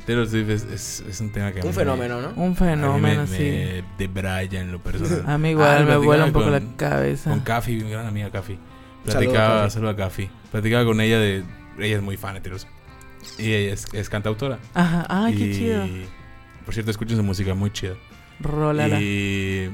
[0.06, 1.66] Taylor Swift es, es, un tema que...
[1.66, 2.32] Un fenómeno, ¿no?
[2.36, 3.82] Un fenómeno, sí.
[3.98, 5.24] de Brian en lo personal.
[5.26, 7.30] A mí igual me vuela un poco la cabeza.
[7.30, 8.56] Con Cafi, mi gran amiga Cafi.
[9.04, 10.30] Platicaba, saludo a Cafi.
[10.50, 11.44] Platicaba con ella de...
[11.78, 12.72] Ella es muy fan de Taylor Swift.
[13.38, 14.58] Y ella es, es cantautora.
[14.74, 15.84] Ajá, ay, qué chido.
[16.64, 17.94] Por cierto, escuchen su música, muy chida.
[18.40, 19.00] Rolala.
[19.00, 19.70] Y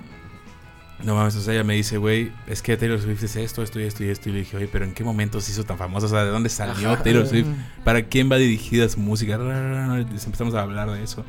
[1.02, 3.80] no mames, o sea, ella me dice, güey, es que Taylor Swift es esto, esto
[3.80, 4.28] y esto y esto.
[4.28, 6.06] Y le dije, oye, pero ¿en qué momento se hizo tan famosa?
[6.06, 7.48] O sea, ¿de dónde salió Taylor Swift?
[7.84, 9.34] ¿Para quién va dirigida su música?
[9.34, 11.24] Empezamos a hablar de eso.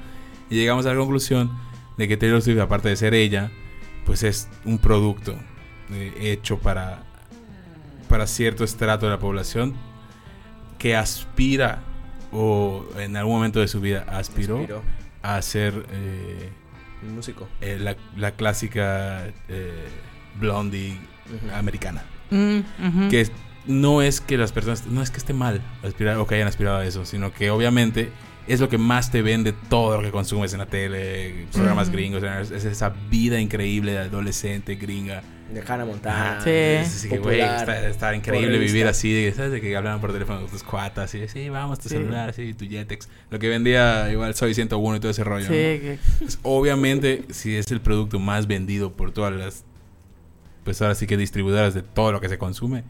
[0.50, 1.52] Y llegamos a la conclusión
[1.98, 3.52] de que Taylor Swift, aparte de ser ella,
[4.06, 5.36] pues es un producto
[5.92, 7.04] eh, hecho para,
[8.10, 9.74] para cierto estrato de la población
[10.78, 11.82] que aspira
[12.32, 14.84] o en algún momento de su vida aspiró,
[15.22, 15.86] a ser...
[15.92, 16.52] Eh,
[17.04, 17.48] músico.
[17.62, 19.88] Eh, la, la, clásica eh,
[20.40, 20.98] blondie
[21.54, 22.04] americana.
[22.30, 23.30] Mm, que
[23.66, 26.78] no es que las personas, no es que esté mal aspirar o que hayan aspirado
[26.78, 28.12] a eso, sino que obviamente
[28.48, 32.24] es lo que más te vende todo lo que consumes en la tele, programas gringos,
[32.24, 36.42] es esa vida increíble de adolescente gringa de Hannah Montana.
[36.42, 37.10] Sí.
[37.10, 39.52] que, güey, está, increíble vivir así, ¿sabes?
[39.52, 42.66] De que hablaban por teléfono con tus cuatas, y sí, vamos, tu celular, así, tu
[42.66, 43.10] Jetex.
[43.30, 45.48] Lo que vendía igual Soy 101 y todo ese rollo.
[45.48, 45.98] Sí.
[46.20, 49.66] Pues, obviamente, si es el producto más vendido por todas las
[50.64, 52.84] pues ahora sí que distribuidoras de todo lo que se consume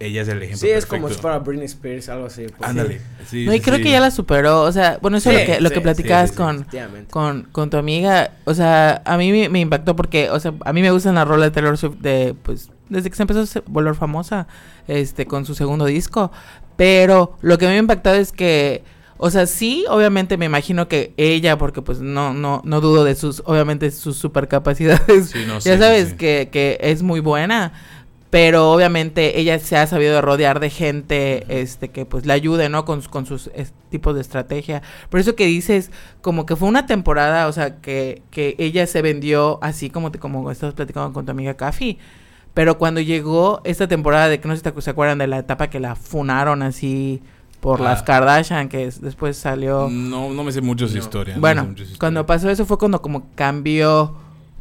[0.00, 0.58] ella es el ejemplo.
[0.58, 2.46] Sí, es como si fuera Britney Spears, algo así.
[2.56, 2.68] Pues.
[2.68, 3.02] Ándale.
[3.28, 3.44] Sí.
[3.44, 4.62] no, y creo que ya la superó.
[4.62, 6.66] O sea, bueno, eso es lo que, lo que platicabas con,
[7.10, 8.32] con, con, tu amiga.
[8.46, 11.48] O sea, a mí me, impactó porque, o sea, a mí me gustan las rolas
[11.48, 14.48] de Taylor Swift de, pues, desde que se empezó a volver famosa,
[14.88, 16.32] este, con su segundo disco.
[16.76, 18.82] Pero lo que me ha impactado es que,
[19.18, 23.14] o sea, sí, obviamente me imagino que ella, porque pues no, no, no dudo de
[23.14, 25.34] sus, obviamente sus supercapacidades.
[25.62, 27.74] ya sabes que, que es muy buena
[28.30, 32.84] pero obviamente ella se ha sabido rodear de gente este que pues le ayude no
[32.84, 33.50] con, con sus
[33.90, 34.82] tipos de estrategia.
[35.10, 35.90] Por eso que dices
[36.22, 40.20] como que fue una temporada o sea que, que ella se vendió así como te,
[40.20, 41.98] como estabas platicando con tu amiga Kafi
[42.54, 45.68] pero cuando llegó esta temporada de que no sé si se acuerdan de la etapa
[45.68, 47.22] que la funaron así
[47.60, 48.04] por las ah.
[48.04, 52.64] Kardashian que después salió no no me sé mucho su historia bueno cuando pasó eso
[52.66, 54.14] fue cuando como cambió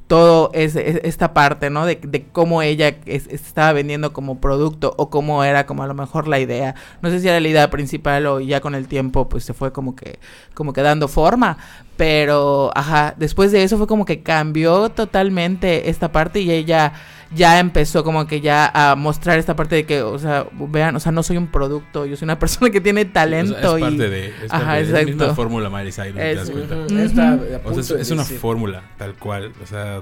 [0.10, 1.86] todo es, esta parte, ¿no?
[1.86, 6.28] De, de cómo ella estaba vendiendo como producto o cómo era como a lo mejor
[6.28, 6.74] la idea.
[7.04, 9.72] No sé si era la idea principal o ya con el tiempo pues se fue
[9.72, 10.17] como que
[10.56, 11.60] como que dando forma,
[11.95, 16.93] pero ajá, después de eso fue como que cambió totalmente esta parte y ella
[17.32, 21.00] ya empezó como que ya a mostrar esta parte de que, o sea, vean, o
[21.00, 23.78] sea, no soy un producto, yo soy una persona que tiene talento.
[23.78, 28.00] es parte de, es, Ajá, es la misma fórmula Miley Cyrus, te das cuenta.
[28.00, 30.02] es, una fórmula, tal cual, o sea,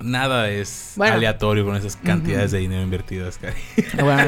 [0.00, 3.56] nada es aleatorio con esas cantidades de dinero invertidas, Cari.
[4.00, 4.22] Bueno,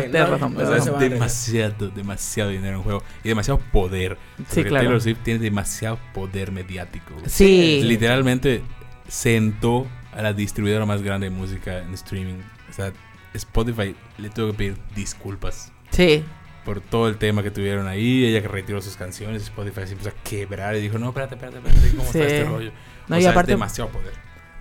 [0.62, 4.16] es demasiado, demasiado dinero en juego y demasiado poder.
[4.48, 4.84] Sí, claro.
[4.84, 7.14] Taylor Swift tiene demasiado poder mediático.
[7.26, 7.82] Sí.
[7.84, 8.62] Literalmente
[9.06, 12.40] sentó a la distribuidora más grande de música en streaming.
[12.68, 12.92] O sea,
[13.34, 15.72] Spotify le tuvo que pedir disculpas.
[15.90, 16.24] Sí.
[16.64, 18.24] Por todo el tema que tuvieron ahí.
[18.24, 19.42] Ella que retiró sus canciones.
[19.42, 21.90] Spotify se empezó a quebrar y dijo: No, espérate, espérate, espérate.
[21.90, 22.72] ¿Cómo está este rollo?
[23.08, 24.12] No, y aparte, demasiado poder.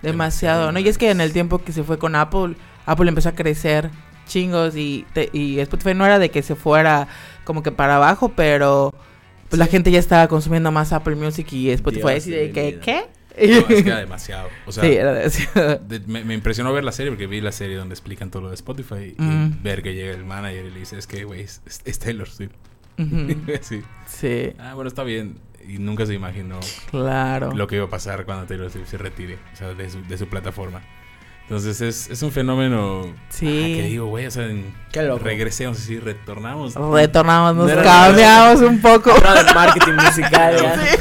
[0.02, 0.72] Demasiado.
[0.72, 3.32] No, y es que en el tiempo que se fue con Apple, Apple empezó a
[3.32, 3.90] crecer
[4.26, 7.08] chingos y, y Spotify no era de que se fuera
[7.44, 8.94] como que para abajo, pero
[9.48, 12.12] pues la gente ya estaba consumiendo más Apple Music y Spotify.
[12.12, 13.04] Dios de que, ¿qué?
[13.40, 14.48] Es que era demasiado.
[14.66, 15.80] O sea, sí, era demasiado.
[16.06, 19.14] me, impresionó ver la serie porque vi la serie donde explican todo lo de Spotify
[19.18, 19.62] y mm.
[19.62, 22.52] ver que llega el manager y le dice, es que, güey, es, Taylor Swift.
[23.62, 23.82] sí.
[24.06, 24.52] Sí.
[24.58, 25.38] Ah, bueno, está bien.
[25.66, 26.58] Y nunca se imaginó
[26.90, 27.52] claro.
[27.54, 30.18] lo que iba a pasar cuando Taylor Swift se retire, o sea, de su, de
[30.18, 30.82] su plataforma.
[31.50, 33.12] Entonces es, es un fenómeno.
[33.28, 33.48] Sí.
[33.48, 34.48] Ah, que digo, güey, o sea,
[34.92, 35.24] Qué loco.
[35.24, 36.76] regresemos así, retornamos.
[36.76, 39.12] Retornamos, nos cambiamos un poco.
[39.12, 40.54] del marketing musical.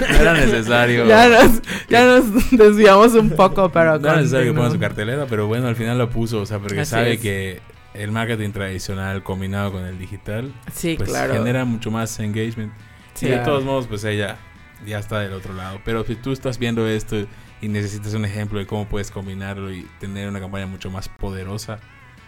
[0.09, 1.05] No era necesario.
[1.05, 3.99] Ya nos, ya nos desviamos un poco, pero.
[3.99, 6.57] No era necesario que ponga su cartelera, pero bueno, al final lo puso, o sea,
[6.57, 7.61] porque sabe que
[7.93, 10.51] el marketing tradicional combinado con el digital.
[10.73, 11.35] Sí, pues, claro.
[11.35, 12.73] Genera mucho más engagement.
[13.13, 14.37] Sí, y de todos modos, pues ella
[14.83, 15.79] ya está del otro lado.
[15.85, 17.27] Pero si tú estás viendo esto
[17.61, 21.79] y necesitas un ejemplo de cómo puedes combinarlo y tener una campaña mucho más poderosa,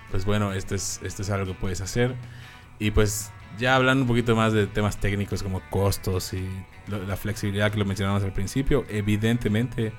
[0.10, 2.15] pues bueno, esto es, esto es algo que puedes hacer.
[2.80, 6.48] Y pues ya hablando un poquito más de temas técnicos como costos y
[6.88, 9.94] la flexibilidad que lo mencionamos al principio, evidentemente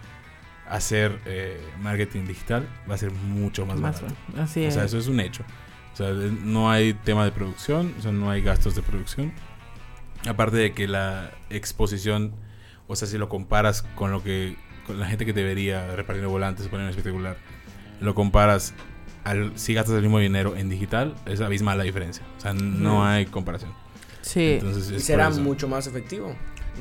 [0.68, 4.07] hacer eh, marketing digital va a ser mucho más, barato.
[4.38, 5.45] Así o sea, eso es un hecho.
[5.92, 9.33] O sea, no hay tema de producción, o sea, no hay gastos de producción.
[10.27, 12.33] Aparte de que la exposición,
[12.87, 16.68] o sea, si lo comparas con lo que con la gente que debería repartir volantes,
[16.68, 17.37] poner espectacular,
[18.01, 18.75] lo comparas
[19.25, 22.25] al, si gastas el mismo dinero en digital, es abismal la diferencia.
[22.38, 23.73] O sea, no hay comparación.
[24.23, 24.53] Sí.
[24.55, 26.35] Entonces, y será mucho más efectivo.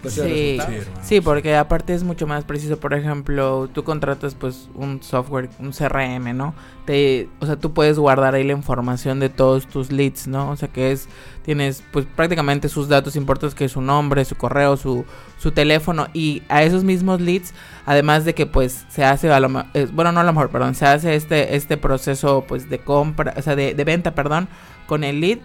[0.10, 0.58] Sí,
[1.04, 2.80] sí, porque aparte es mucho más preciso.
[2.80, 6.56] Por ejemplo, tú contratas pues un software, un CRM, ¿no?
[6.86, 10.49] Te, o sea, tú puedes guardar ahí la información de todos tus leads, ¿no?
[10.49, 11.08] O sea, que es,
[11.43, 15.06] tienes pues prácticamente sus datos importantes, que es su nombre, su correo, su,
[15.38, 16.08] su teléfono.
[16.13, 17.54] Y a esos mismos leads,
[17.86, 19.49] además de que pues se hace, a lo,
[19.93, 23.41] bueno, no a lo mejor, perdón, se hace este, este proceso pues de compra, o
[23.41, 24.47] sea, de, de venta, perdón,
[24.88, 25.39] con el lead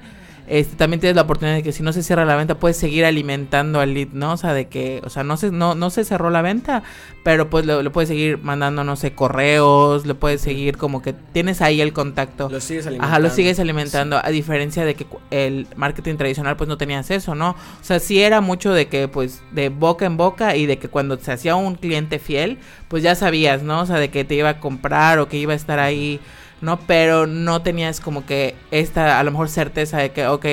[0.47, 3.05] este, también tienes la oportunidad de que si no se cierra la venta puedes seguir
[3.05, 4.33] alimentando al lead, ¿no?
[4.33, 6.83] O sea, de que, o sea, no se, no, no se cerró la venta,
[7.25, 11.63] pero pues le, puedes seguir mandando, no sé, correos, le puedes seguir como que tienes
[11.63, 12.49] ahí el contacto.
[12.49, 13.13] Lo sigues alimentando.
[13.13, 17.35] Ajá, lo sigues alimentando, a diferencia de que el marketing tradicional pues no tenías eso,
[17.35, 17.51] ¿no?
[17.51, 20.89] O sea, sí era mucho de que pues de boca en boca y de que
[20.89, 23.81] cuando se hacía un cliente fiel, pues ya sabías, ¿no?
[23.81, 26.21] O sea, de que te iba a comprar o que iba a estar ahí
[26.61, 26.79] ¿no?
[26.81, 30.47] Pero no tenías como que esta, a lo mejor, certeza de que, ok,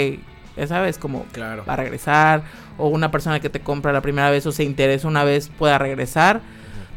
[0.57, 1.63] ya sabes, como claro.
[1.67, 2.43] va a regresar,
[2.77, 5.77] o una persona que te compra la primera vez o se interesa una vez pueda
[5.77, 6.41] regresar.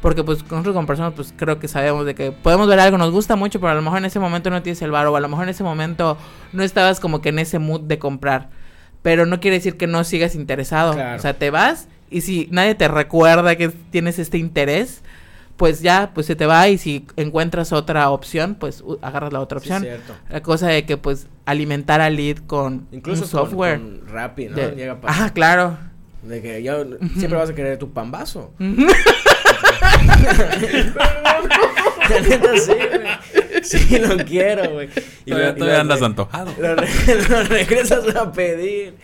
[0.03, 3.11] Porque pues nosotros como personas pues creo que sabemos de que podemos ver algo, nos
[3.11, 5.21] gusta mucho, pero a lo mejor en ese momento no tienes el bar o a
[5.21, 6.19] lo mejor en ese momento
[6.53, 8.51] no estabas como que en ese mood de comprar.
[9.03, 10.93] Pero no quiere decir que no sigas interesado.
[10.93, 15.03] O sea, te vas y si nadie te recuerda que tienes este interés,
[15.57, 19.59] pues ya, pues se te va y si encuentras otra opción, pues agarras la otra
[19.59, 19.87] opción.
[20.29, 23.79] la cosa de que pues alimentar al lead con Incluso software.
[23.79, 24.57] Con, Rappi, ¿no?
[24.57, 25.79] Llega Ajá, claro.
[26.23, 26.85] De que yo
[27.17, 28.53] siempre vas a querer tu pambazo.
[32.57, 32.73] sí,
[33.63, 34.89] Sí, lo quiero, güey.
[35.25, 36.53] Y todavía, andas antojado.
[36.59, 38.95] Lo, regresas a pedir.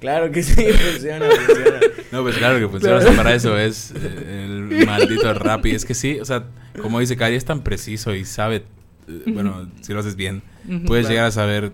[0.00, 0.54] Claro que sí,
[0.92, 1.80] funciona, funciona.
[2.10, 3.16] No, pues claro que funciona.
[3.16, 5.70] para eso es eh, el maldito Rappi.
[5.70, 6.44] Es que sí, o sea,
[6.80, 8.64] como dice Cari, es tan preciso y sabe,
[9.06, 10.42] eh, bueno, si lo haces bien,
[10.86, 11.72] puedes llegar a saber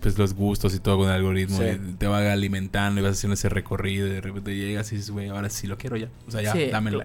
[0.00, 1.60] pues los gustos y todo con el algoritmo
[1.96, 5.28] te va alimentando y vas haciendo ese recorrido y de repente llegas y dices, güey,
[5.28, 6.08] ahora sí lo quiero ya.
[6.26, 7.04] O sea, ya, dámelo.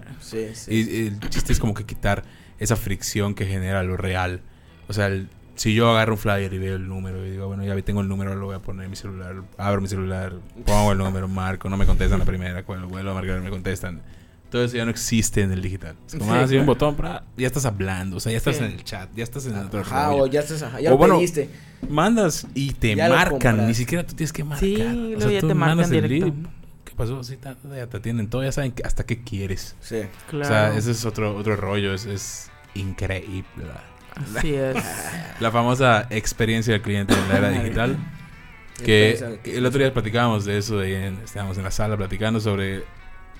[0.66, 2.24] y, el chiste es como que quitar
[2.58, 4.40] esa fricción que genera lo real.
[4.88, 5.10] O sea,
[5.58, 8.08] si yo agarro un flyer y veo el número y digo, bueno, ya tengo el
[8.08, 11.68] número, lo voy a poner en mi celular, abro mi celular, pongo el número, marco,
[11.68, 14.00] no me contestan la primera, cuando vuelvo a marcar me contestan.
[14.50, 15.96] Todo eso ya no existe en el digital.
[16.06, 16.96] Es como, así ah, un botón,
[17.36, 20.12] ya estás hablando, o sea, ya estás en el chat, ya estás en otro Ajá,
[20.12, 21.50] o ya estás, ya lo pediste.
[21.88, 24.68] Mandas y te marcan, ni siquiera tú tienes que marcar.
[24.68, 26.32] Sí, luego ya te marcan directo.
[26.84, 27.24] ¿Qué pasó?
[27.24, 29.74] Sí, ya te atienden todo, ya saben hasta qué quieres.
[29.80, 30.44] Sí, claro.
[30.44, 33.64] O sea, ese es otro, otro rollo, es, es increíble.
[34.36, 34.76] Así es.
[35.40, 37.96] La famosa experiencia del cliente en la era digital.
[38.84, 42.84] Que el otro día platicábamos de eso, de, estábamos en la sala platicando sobre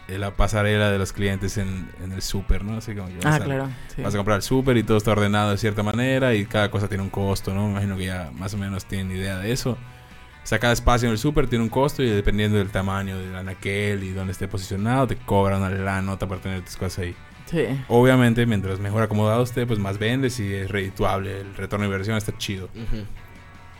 [0.09, 2.79] la pasarela de los clientes en, el súper, ¿no?
[2.79, 3.69] Así como ah, claro.
[3.99, 6.89] Vas a comprar el súper y todo está ordenado de cierta manera y cada cosa
[6.89, 7.67] tiene un costo, ¿no?
[7.67, 9.73] Me imagino que ya más o menos tienen idea de eso.
[9.73, 13.37] O sea, cada espacio en el súper tiene un costo y dependiendo del tamaño del
[13.37, 17.15] anaquel y dónde esté posicionado, te cobran la nota para tener tus cosas ahí.
[17.51, 17.67] Sí.
[17.89, 21.41] Obviamente, mientras mejor acomodado esté, pues más vendes y es redituable.
[21.41, 22.69] El retorno de inversión está chido.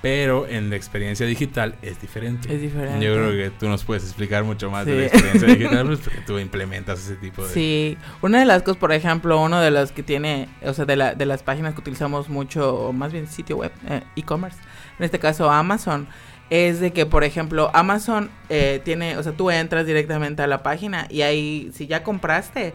[0.01, 2.55] Pero en la experiencia digital es diferente.
[2.55, 3.05] Es diferente.
[3.05, 6.21] Yo creo que tú nos puedes explicar mucho más de la experiencia digital pues, porque
[6.21, 7.53] tú implementas ese tipo de...
[7.53, 10.95] Sí, una de las cosas, por ejemplo, uno de los que tiene, o sea, de,
[10.95, 14.59] la, de las páginas que utilizamos mucho, o más bien sitio web, eh, e-commerce,
[15.01, 16.07] en este caso Amazon,
[16.51, 20.63] es de que, por ejemplo, Amazon eh, tiene, o sea, tú entras directamente a la
[20.63, 22.73] página y ahí, si ya compraste,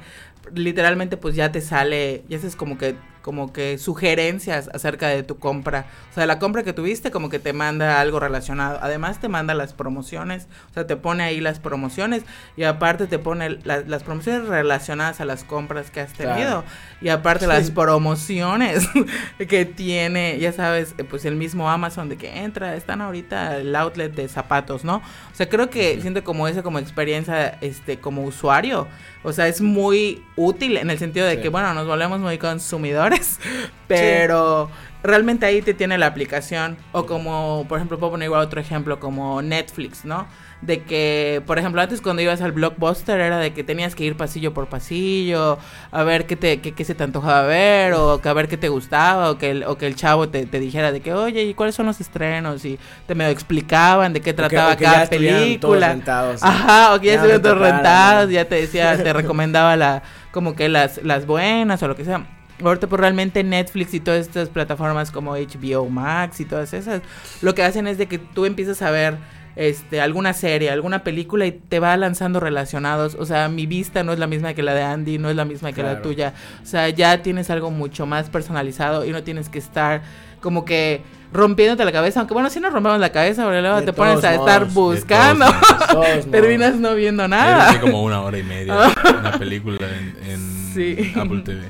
[0.54, 5.40] literalmente pues ya te sale, ya es como que como que sugerencias acerca de tu
[5.40, 5.86] compra.
[6.12, 8.78] O sea, la compra que tuviste como que te manda algo relacionado.
[8.82, 12.24] Además te manda las promociones, o sea, te pone ahí las promociones
[12.58, 16.66] y aparte te pone las promociones relacionadas a las compras que has tenido.
[17.02, 18.88] Y aparte las promociones
[19.48, 23.74] que tiene, ya sabes, eh, pues el mismo Amazon de que entra, están ahorita el
[23.76, 24.98] outlet de zapatos, ¿no?
[24.98, 28.88] O sea, creo que siento como esa como experiencia este como usuario
[29.24, 33.40] o sea, es muy útil en el sentido de que, bueno, nos volvemos muy consumidores,
[33.88, 34.70] pero
[35.02, 36.78] realmente ahí te tiene la aplicación.
[36.92, 40.28] O como, por ejemplo, puedo poner igual otro ejemplo, como Netflix, ¿no?
[40.66, 44.16] De que, por ejemplo, antes cuando ibas al blockbuster era de que tenías que ir
[44.16, 45.58] pasillo por pasillo,
[45.92, 48.70] a ver qué, te, qué, se te antojaba ver, o que a ver qué te
[48.70, 51.76] gustaba, o que el, o que el chavo te, dijera de que, oye, ¿y cuáles
[51.76, 52.64] son los estrenos?
[52.64, 55.98] Y te me explicaban de qué trataba cada película.
[56.42, 60.70] Ajá, o que ya, estuvieron todos rentados, ya te decía, te recomendaba la, como que
[60.70, 62.26] las, las buenas o lo que sea.
[62.64, 67.02] Ahorita pues realmente Netflix y todas estas plataformas como HBO Max y todas esas,
[67.42, 69.18] lo que hacen es de que tú empiezas a ver
[69.56, 73.16] este, alguna serie, alguna película y te va lanzando relacionados.
[73.20, 75.46] O sea, mi vista no es la misma que la de Andy, no es la
[75.46, 76.34] misma que la tuya.
[76.62, 80.02] O sea, ya tienes algo mucho más personalizado y no tienes que estar
[80.42, 82.20] como que rompiéndote la cabeza.
[82.20, 85.46] Aunque bueno, si no rompemos la cabeza, luego te pones a estar buscando.
[86.32, 87.80] Terminas no viendo nada.
[87.80, 88.74] como una hora y media
[89.20, 89.88] una película
[90.28, 91.70] en, Apple TV.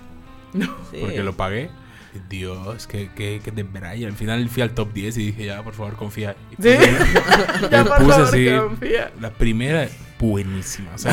[1.01, 1.69] Porque lo pagué.
[2.30, 3.65] Dios, que, que, que de
[3.97, 6.36] Y al final fui al top 10 y dije, ya, por favor, confía.
[6.52, 6.69] Y ¿Sí?
[7.71, 9.12] ya, por puse así, confía.
[9.19, 9.88] La primera,
[10.19, 10.91] buenísima.
[10.95, 11.12] O sea,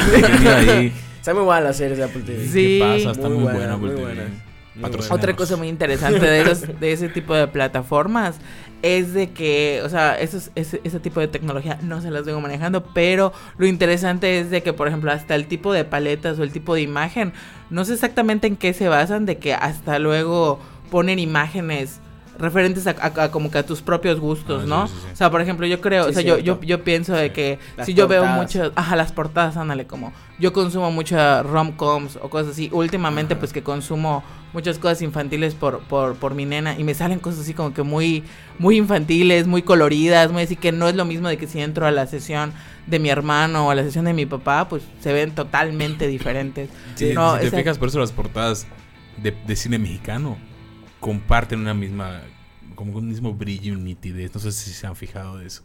[0.57, 0.93] ahí.
[1.19, 2.47] Está muy buena la serie de Apple TV.
[2.47, 2.79] Sí.
[2.79, 3.11] ¿Qué pasa?
[3.13, 4.51] Está muy, buena, Apple TV.
[5.11, 8.37] Otra cosa muy interesante de, esos, de ese tipo de plataformas
[8.83, 12.41] es de que, o sea, esos, ese, ese tipo de tecnología no se las vengo
[12.41, 16.43] manejando, pero lo interesante es de que, por ejemplo, hasta el tipo de paletas o
[16.43, 17.33] el tipo de imagen,
[17.69, 22.01] no sé exactamente en qué se basan, de que hasta luego ponen imágenes
[22.41, 24.85] referentes a, como que a tus propios gustos, ah, ¿no?
[24.85, 27.95] O sea, por ejemplo, yo creo, o sea, yo, yo, yo pienso de que si
[27.95, 32.71] yo veo mucho, ajá, las portadas, ándale, como yo consumo muchas rom-coms o cosas así,
[32.73, 37.21] últimamente pues que consumo muchas cosas infantiles por, por, por mi nena y me salen
[37.21, 38.25] cosas así como que muy,
[38.59, 41.87] muy infantiles, muy coloridas, muy así que no es lo mismo de que si entro
[41.87, 42.53] a la sesión
[42.87, 46.71] de mi hermano o a la sesión de mi papá, pues se ven totalmente diferentes.
[46.95, 48.67] Sí, no, si te fijas por eso las portadas
[49.19, 50.39] de, de cine mexicano
[51.01, 52.21] comparten una misma,
[52.75, 54.33] como un mismo brillo y nitidez.
[54.35, 55.63] No sé si se han fijado de eso.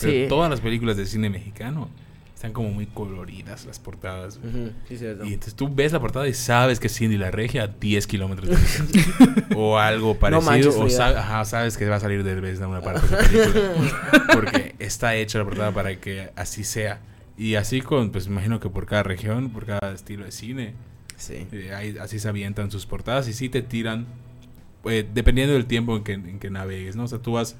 [0.00, 1.88] Pero todas las películas de cine mexicano
[2.34, 4.40] están como muy coloridas las portadas.
[4.90, 4.94] y
[5.32, 9.04] entonces tú ves la portada y sabes que Cindy la regia a 10 kilómetros de
[9.56, 10.76] O algo parecido.
[10.76, 14.26] o sabes que va a salir de vez de una parte de la película.
[14.32, 17.00] porque está hecha la portada para que así sea.
[17.38, 20.74] Y así con, pues imagino que por cada región, por cada estilo de cine.
[21.16, 21.46] Sí.
[21.52, 24.06] Eh, así se avientan sus portadas y sí te tiran,
[24.84, 27.04] eh, dependiendo del tiempo en que, en que navegues, ¿no?
[27.04, 27.56] O sea, tú vas,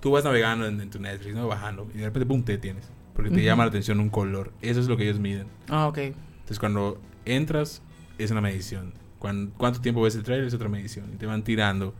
[0.00, 1.46] tú vas navegando en, tu Netflix, ¿no?
[1.46, 4.52] Bajando y de repente, pum, te tienes porque te llama la atención un color.
[4.60, 5.46] Eso es lo que ellos miden.
[5.68, 5.98] Ah, ok.
[5.98, 7.80] Entonces cuando entras
[8.18, 8.92] es una medición.
[9.18, 11.10] cuánto tiempo ves el trailer es otra medición.
[11.14, 11.94] Y te van tirando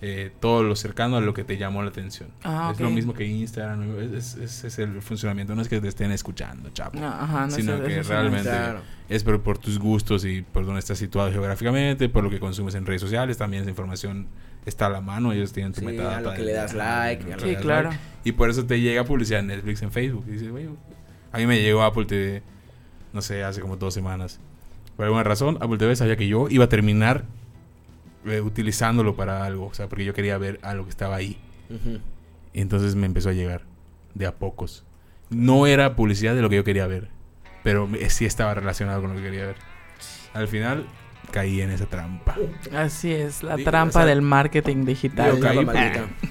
[0.00, 2.28] eh, todo lo cercano a lo que te llamó la atención.
[2.44, 4.14] Ah, es lo mismo que Instagram.
[4.14, 5.54] Ese es, el funcionamiento.
[5.56, 6.98] No es que te estén escuchando, chapo.
[7.02, 8.50] ajá, sino que realmente
[9.08, 12.76] es por, por, tus gustos y por dónde estás situado geográficamente, por lo que consumes
[12.76, 13.38] en redes sociales.
[13.38, 14.28] También esa información
[14.66, 17.24] está a la mano, ellos tienen tu sí, A lo que le das like.
[17.38, 17.90] sí, claro.
[18.22, 20.24] Y por eso te llega publicidad en Netflix, en Facebook.
[20.28, 20.48] Y dices,
[21.32, 22.42] a mí me llegó Apple TV,
[23.12, 24.38] no sé, hace como dos semanas.
[24.96, 27.24] Por alguna razón, Apple TV sabía que yo iba a terminar
[28.30, 29.66] eh, utilizándolo para algo.
[29.66, 31.38] O sea, porque yo quería ver algo que estaba ahí.
[32.52, 33.62] Y entonces me empezó a llegar,
[34.14, 34.84] de a pocos.
[35.30, 37.08] No era publicidad de lo que yo quería ver,
[37.62, 39.56] pero sí estaba relacionado con lo que quería ver.
[40.32, 40.86] Al final,
[41.30, 42.36] caí en esa trampa.
[42.74, 45.38] Así es, la trampa del marketing digital.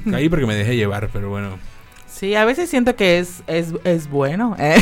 [0.10, 1.60] caí, porque me dejé llevar, pero bueno.
[2.18, 4.82] Sí, a veces siento que es, es, es bueno ¿eh?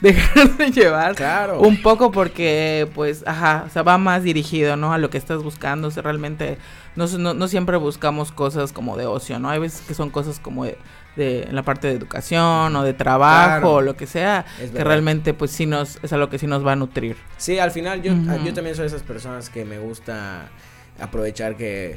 [0.00, 1.16] dejar de llevar.
[1.16, 1.60] Claro.
[1.60, 4.92] Un poco porque, pues, ajá, o sea, va más dirigido, ¿no?
[4.92, 5.88] A lo que estás buscando.
[5.88, 6.56] O sea, realmente
[6.94, 9.50] no, no, no siempre buscamos cosas como de ocio, ¿no?
[9.50, 10.78] Hay veces que son cosas como de
[11.16, 15.34] de, en la parte de educación o de trabajo o lo que sea, que realmente
[15.34, 17.16] pues sí nos, es algo que sí nos va a nutrir.
[17.36, 18.12] Sí, al final yo,
[18.44, 20.48] yo también soy de esas personas que me gusta
[21.00, 21.96] aprovechar que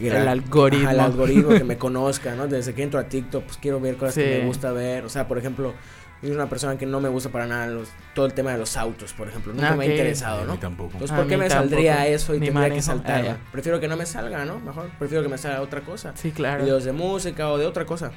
[0.00, 0.90] el algoritmo.
[0.90, 2.46] el algoritmo que me conozca, ¿no?
[2.46, 5.04] Desde que entro a TikTok, pues quiero ver cosas que me gusta ver.
[5.04, 5.74] O sea, por ejemplo,
[6.20, 7.70] soy una persona que no me gusta para nada
[8.14, 9.52] todo el tema de los autos, por ejemplo.
[9.52, 10.58] Nunca me ha interesado, ¿no?
[10.58, 10.92] tampoco.
[10.94, 13.26] Entonces, ¿por qué me saldría eso y tendría que saltar?
[13.26, 14.58] Ah, prefiero que no me salga, ¿no?
[14.60, 16.12] Mejor, prefiero que me salga otra cosa.
[16.16, 16.64] Sí, claro.
[16.64, 18.10] Videos de música o de otra cosa.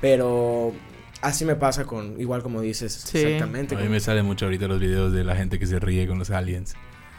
[0.00, 0.74] Pero
[1.22, 3.76] así me pasa con, igual como dices, exactamente.
[3.76, 6.18] A mí me salen mucho ahorita los videos de la gente que se ríe con
[6.18, 6.74] los aliens.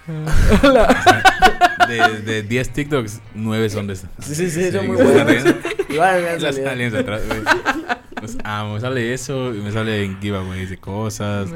[1.88, 5.56] de, 10 TikToks, 9 son de Sí, sí, sí, son muy buenos.
[5.90, 7.22] Igual me Los aliens atrás,
[8.20, 11.50] Pues amo, me sale eso y me sale en Giveaway dice cosas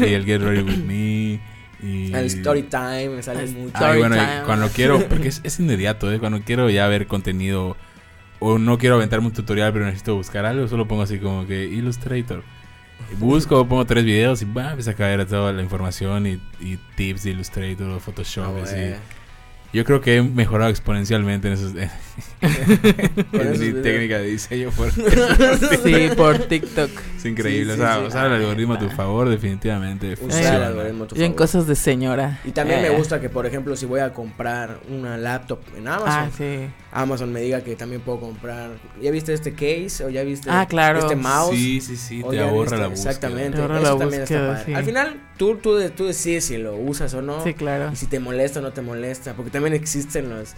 [0.00, 1.40] y el Get Ready With Me.
[1.82, 2.14] Y...
[2.14, 3.72] El story time me sale mucho.
[3.74, 4.16] Ay, bueno,
[4.46, 6.18] cuando quiero, porque es, es inmediato, ¿eh?
[6.18, 7.76] cuando quiero ya ver contenido
[8.38, 11.64] o no quiero aventarme un tutorial, pero necesito buscar algo, solo pongo así como que
[11.64, 12.42] Illustrator.
[13.12, 16.78] Y busco, pongo tres videos y va, empieza a caer toda la información y, y
[16.96, 18.62] tips de Illustrator o Photoshop.
[18.62, 18.94] así.
[19.74, 21.74] Yo creo que he mejorado exponencialmente en esos.
[21.74, 21.90] en
[23.82, 24.92] técnica de diseño por,
[25.82, 26.90] Sí, por TikTok.
[27.16, 27.72] Es increíble.
[27.72, 30.14] o sea, usar el algoritmo a tu favor, definitivamente.
[30.22, 31.22] Usar el algoritmo a tu favor.
[31.22, 32.38] Y en cosas de señora.
[32.44, 32.96] Y también me eh.
[32.96, 36.68] gusta que, por ejemplo, si voy a comprar una laptop en Amazon, ah, sí.
[36.94, 38.70] Amazon me diga que también puedo comprar.
[39.02, 40.04] ¿Ya viste este case?
[40.04, 41.00] ¿O ya viste ah, claro.
[41.00, 41.56] este mouse?
[41.56, 42.22] Sí, sí, sí.
[42.30, 43.10] te ahorra la búsqueda.
[43.10, 43.58] Exactamente.
[43.58, 44.74] Eso la también está padre.
[44.76, 47.42] Al final, tú, tú, tú decides si lo usas o no.
[47.42, 47.90] Sí, claro.
[47.92, 49.34] Y si te molesta o no te molesta.
[49.34, 50.54] Porque también existen los,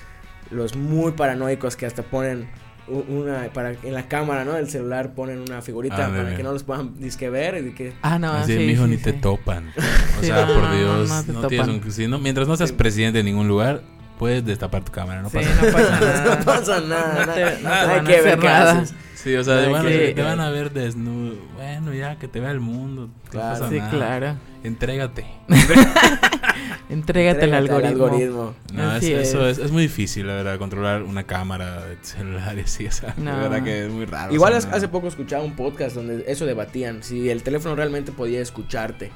[0.51, 2.46] los muy paranoicos que hasta ponen
[2.88, 4.53] una para en la cámara, ¿no?
[4.53, 7.94] Del celular ponen una figurita ah, para que no los puedan disque ver y que
[8.03, 9.72] Ah, no, Así, sí, ni te topan.
[10.18, 13.83] O sea, por Dios, no, tienes un, mientras no seas presidente de ningún lugar,
[14.18, 16.37] puedes destapar tu cámara, no pasa nada.
[16.37, 17.59] no pasa nada.
[17.62, 18.85] no, hay que ver nada.
[19.14, 21.37] Sí, o sea, te van, te van, a ver desnudo.
[21.57, 23.09] Bueno, ya, que te vea el mundo.
[23.29, 23.68] Claro.
[23.68, 24.37] sí, claro.
[24.62, 25.26] Entrégate.
[26.88, 28.55] Entrégate, al algoritmo.
[28.72, 32.61] No, es, eso es, es, muy difícil, la verdad, controlar una cámara de celular y
[32.61, 34.33] así, o sea, la verdad que es muy raro.
[34.33, 39.11] Igual hace poco escuchaba un podcast donde eso debatían, si el teléfono realmente podía escucharte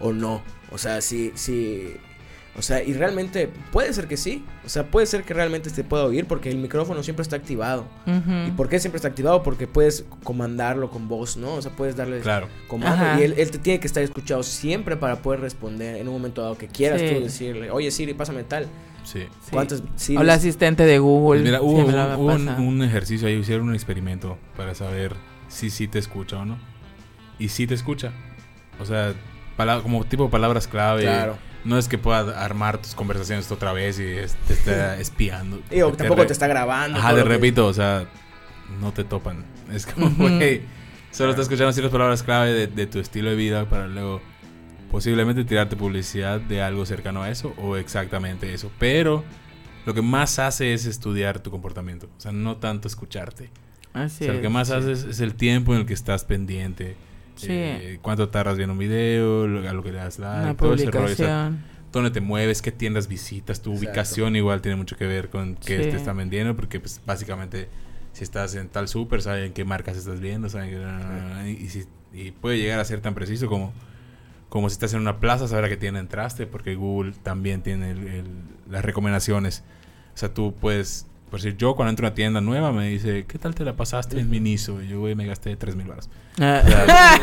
[0.00, 0.42] o no.
[0.70, 1.96] O sea, si, si
[2.58, 4.44] o sea, y realmente puede ser que sí.
[4.64, 7.86] O sea, puede ser que realmente te pueda oír porque el micrófono siempre está activado.
[8.46, 9.42] ¿Y por qué siempre está activado?
[9.42, 11.54] Porque puedes comandarlo con voz, ¿no?
[11.54, 12.48] O sea, puedes darle claro.
[12.66, 13.20] comando.
[13.20, 16.56] Y él, te tiene que estar escuchado siempre para poder responder en un momento dado
[16.56, 18.66] que quieras tú decirle, oye Siri, pásame tal.
[19.04, 19.24] Sí.
[19.50, 19.82] ¿Cuántos
[20.16, 21.42] O el asistente de Google.
[21.42, 25.14] Pues mira, hubo, un, ejercicio ahí, hicieron un experimento para saber
[25.48, 26.58] si sí te escucha o no.
[27.38, 28.12] Y sí te escucha.
[28.80, 29.14] O sea,
[29.82, 31.02] como tipo palabras clave.
[31.02, 34.14] Claro no es que pueda armar tus conversaciones otra vez y
[34.46, 35.60] te esté espiando.
[35.70, 36.98] Y tampoco te está grabando.
[36.98, 38.06] Ajá, te repito, o sea,
[38.80, 39.44] no te topan.
[39.72, 40.62] Es como, güey,
[41.10, 44.20] solo está escuchando ciertas palabras clave de, tu estilo de vida para luego
[44.92, 48.70] posiblemente tirarte publicidad de algo cercano a eso o exactamente eso.
[48.78, 49.24] Pero
[49.86, 53.50] lo que más hace es estudiar tu comportamiento, o sea, no tanto escucharte.
[53.92, 56.96] Así o sea, lo que más hace es, el tiempo en el que estás pendiente
[57.42, 61.52] eh, cuánto tardas viendo un video, a lo que le das like, todo ese rollo.
[61.92, 65.78] dónde te mueves, qué tiendas visitas, tu ubicación igual tiene mucho que ver con qué
[65.78, 67.68] te están vendiendo, porque pues básicamente
[68.12, 70.70] si estás en tal súper, saben qué marcas estás viendo, saben
[71.46, 73.74] y, y, puede llegar a ser tan preciso como,
[74.48, 78.24] como si estás en una plaza, saber a qué tienda entraste, porque Google también tiene
[78.70, 79.64] las recomendaciones.
[80.14, 83.24] O sea, tú puedes, por decir, yo cuando entro a una tienda nueva me dice,
[83.26, 84.82] ¿qué tal te la pasaste en Miniso?
[84.82, 86.08] Y yo, me gasté 3 mil baros.
[86.38, 87.18] Ah.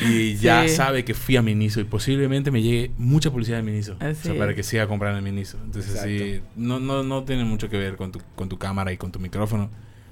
[0.00, 3.96] y ya sabe que fui a Miniso y posiblemente me llegue mucha publicidad de Miniso.
[4.00, 5.58] o sea, para que siga comprando en Miniso.
[5.64, 8.96] Entonces, sí, no, no, no tiene mucho que ver con tu, con tu cámara y
[8.96, 9.70] con tu micrófono.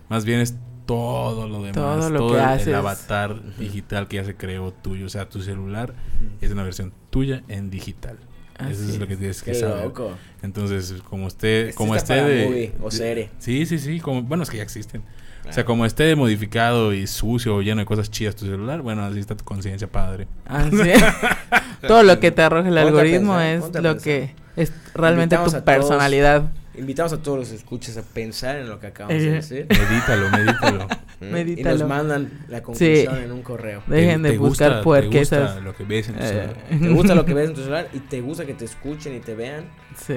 [0.08, 0.54] Más bien es
[0.86, 1.74] todo lo demás.
[1.74, 2.68] Todo lo que el, haces.
[2.68, 5.06] el avatar digital que ya se creó tuyo.
[5.06, 5.94] O sea, tu celular
[6.40, 8.18] es una versión tuya en digital.
[8.58, 9.84] Eso es, lo que tienes que Qué saber.
[9.84, 10.12] Loco.
[10.42, 13.30] Entonces, como esté, como esté de, o serie.
[13.38, 15.02] Sí, sí, sí, como bueno, es que ya existen.
[15.48, 19.04] O sea, como esté modificado y sucio o lleno de cosas chidas tu celular, bueno,
[19.04, 20.26] así está tu conciencia, padre.
[20.46, 20.68] Ah,
[21.86, 26.50] Todo lo que te arroja el algoritmo es lo que es realmente tu personalidad.
[26.78, 29.66] Invitamos a todos los escuchas a pensar en lo que acabamos de decir.
[29.68, 30.88] Medítalo, medítalo.
[31.20, 31.76] medítalo.
[31.76, 33.82] Y nos mandan la conclusión en un correo.
[33.86, 35.30] Dejen de buscar puerquesas.
[35.30, 36.26] Te gusta lo que ves en tu eh.
[36.26, 36.56] celular.
[36.68, 39.20] Te gusta lo que ves en tu celular y te gusta que te escuchen y
[39.20, 39.64] te vean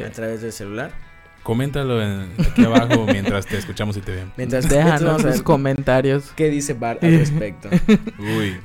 [0.06, 0.92] a través del celular.
[1.44, 4.32] Coméntalo en, aquí abajo mientras te escuchamos y te ven.
[4.36, 6.32] Mientras déjanos sus comentarios.
[6.36, 7.70] ¿Qué dice Bart al respecto?
[8.20, 8.58] Uy.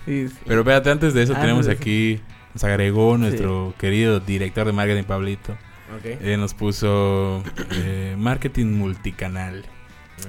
[0.44, 2.20] Pero espérate, antes de eso tenemos aquí,
[2.52, 5.56] nos agregó nuestro querido director de marketing, Pablito.
[5.98, 6.18] Okay.
[6.20, 9.64] Eh, nos puso eh, marketing multicanal.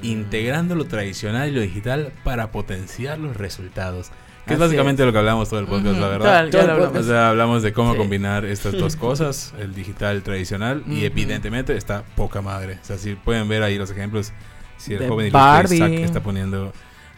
[0.01, 0.05] Mm.
[0.05, 4.11] Integrando lo tradicional y lo digital para potenciar los resultados.
[4.45, 6.95] Que es básicamente lo que hablamos todo el podcast, la verdad.
[6.95, 12.03] O sea, hablamos de cómo combinar estas dos cosas, el digital tradicional, y evidentemente está
[12.15, 12.77] poca madre.
[12.81, 14.33] O sea, si pueden ver ahí los ejemplos,
[14.77, 16.73] si el joven que está poniendo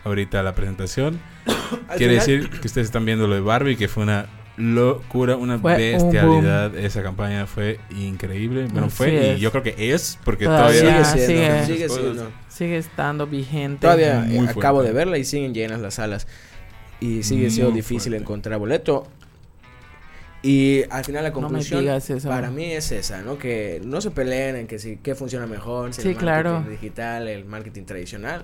[0.06, 1.20] ahorita la presentación,
[1.98, 4.28] quiere decir que ustedes están viendo lo de Barbie, que fue una
[4.58, 6.76] locura, una bestialidad.
[6.76, 8.68] Esa campaña fue increíble.
[8.72, 11.88] Bueno, fue y yo creo que es, porque todavía, sigue, sigue,
[12.50, 13.82] sigue, estando vigente.
[13.82, 16.28] Todavía acabo de verla y siguen llenas las salas.
[17.00, 19.08] Y sigue siendo difícil encontrar boleto.
[20.44, 21.86] Y al final la conclusión
[22.26, 23.38] para mí es esa, ¿no?
[23.38, 27.46] Que no se peleen en que si qué funciona mejor, si el marketing digital, el
[27.46, 28.44] marketing tradicional,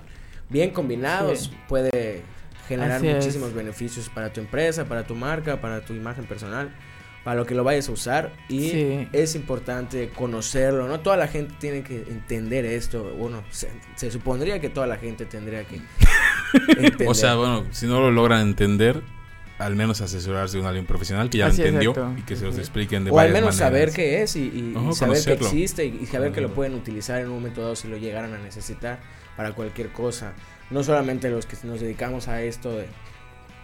[0.50, 2.22] bien combinados puede
[2.68, 6.70] generar muchísimos beneficios para tu empresa, para tu marca, para tu imagen personal,
[7.22, 8.32] para lo que lo vayas a usar.
[8.48, 11.00] Y es importante conocerlo, ¿no?
[11.00, 15.64] Toda la gente tiene que entender esto, bueno, se supondría que toda la gente tendría
[15.64, 15.80] que
[17.06, 19.02] o sea, bueno, si no lo logran entender,
[19.58, 22.58] al menos asesorarse de un alguien profesional que ya lo entendió y que se los
[22.58, 26.40] expliquen de O al menos saber qué es y, saber que existe y, saber que
[26.40, 29.00] lo pueden utilizar en un momento dado si lo llegaran a necesitar
[29.36, 30.32] para cualquier cosa.
[30.70, 32.78] No solamente los que nos dedicamos a esto,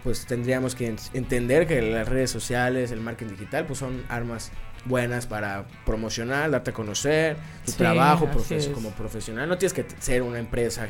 [0.04, 4.52] pues tendríamos que entender que las redes sociales, el marketing digital, pues son armas
[4.84, 8.28] buenas para promocionar, darte a conocer, tu trabajo
[8.74, 9.48] como profesional.
[9.48, 10.88] No tienes que ser una empresa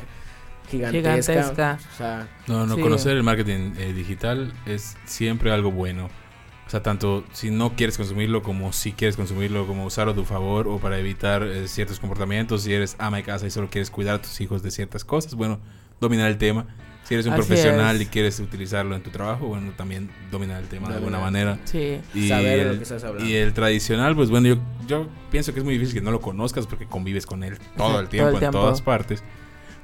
[0.69, 1.77] gigantesca.
[2.47, 6.09] no, no, conocer el marketing eh, digital es siempre algo bueno.
[6.71, 10.23] O sea, tanto si no quieres consumirlo como si quieres consumirlo, como usarlo a tu
[10.23, 12.61] favor o para evitar eh, ciertos comportamientos.
[12.61, 15.35] Si eres ama de casa y solo quieres cuidar a tus hijos de ciertas cosas,
[15.35, 15.59] bueno,
[15.99, 16.67] dominar el tema.
[17.03, 20.87] Si eres un profesional y quieres utilizarlo en tu trabajo, bueno, también dominar el tema
[20.87, 21.59] de alguna manera.
[21.65, 21.99] Sí.
[22.13, 23.29] Y Saber el, lo que estás hablando.
[23.29, 24.55] Y el tradicional, pues bueno, yo,
[24.87, 27.99] yo pienso que es muy difícil que no lo conozcas porque convives con él todo
[27.99, 29.25] el tiempo, en todas partes.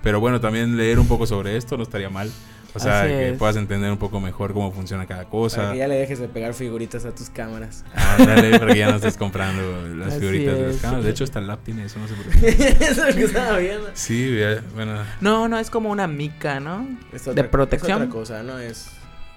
[0.02, 2.32] Pero bueno, también leer un poco sobre esto no estaría mal.
[2.78, 5.58] O sea, que puedas entender un poco mejor cómo funciona cada cosa.
[5.58, 7.84] Para que ya le dejes de pegar figuritas a tus cámaras.
[7.96, 11.04] Ah, dale, para que ya no estés comprando las figuritas de las cámaras.
[11.04, 12.48] De hecho, hasta el lap tiene eso, no sé por qué.
[12.80, 13.90] eso es lo que estaba viendo.
[13.94, 14.38] Sí,
[14.74, 15.04] bueno.
[15.22, 16.88] No, no, es como una mica, ¿no?
[17.12, 18.04] de protección.
[18.04, 18.92] Es otra cosa, no es...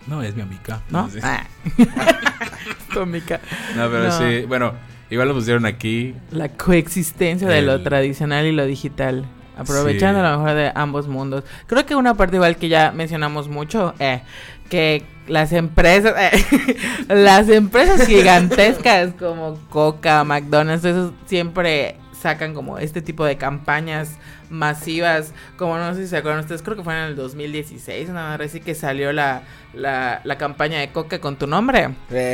[0.06, 0.82] No, es mi amica.
[0.90, 1.10] ¿No?
[1.22, 1.44] Ah.
[2.94, 3.40] tu mica.
[3.76, 4.74] No, pero sí, bueno,
[5.10, 6.14] igual lo pusieron aquí.
[6.30, 9.26] La coexistencia de lo tradicional y lo digital.
[9.60, 11.44] Aprovechando lo mejor de ambos mundos.
[11.66, 14.22] Creo que una parte igual que ya mencionamos mucho, eh,
[14.70, 16.76] que las empresas, eh,
[17.08, 24.16] las empresas gigantescas como Coca, McDonald's, eso siempre sacan como este tipo de campañas
[24.50, 28.36] masivas, como no sé si se acuerdan ustedes, creo que fue en el 2016, nada
[28.36, 29.42] más que salió la,
[29.72, 31.90] la, la, campaña de Coca con tu nombre.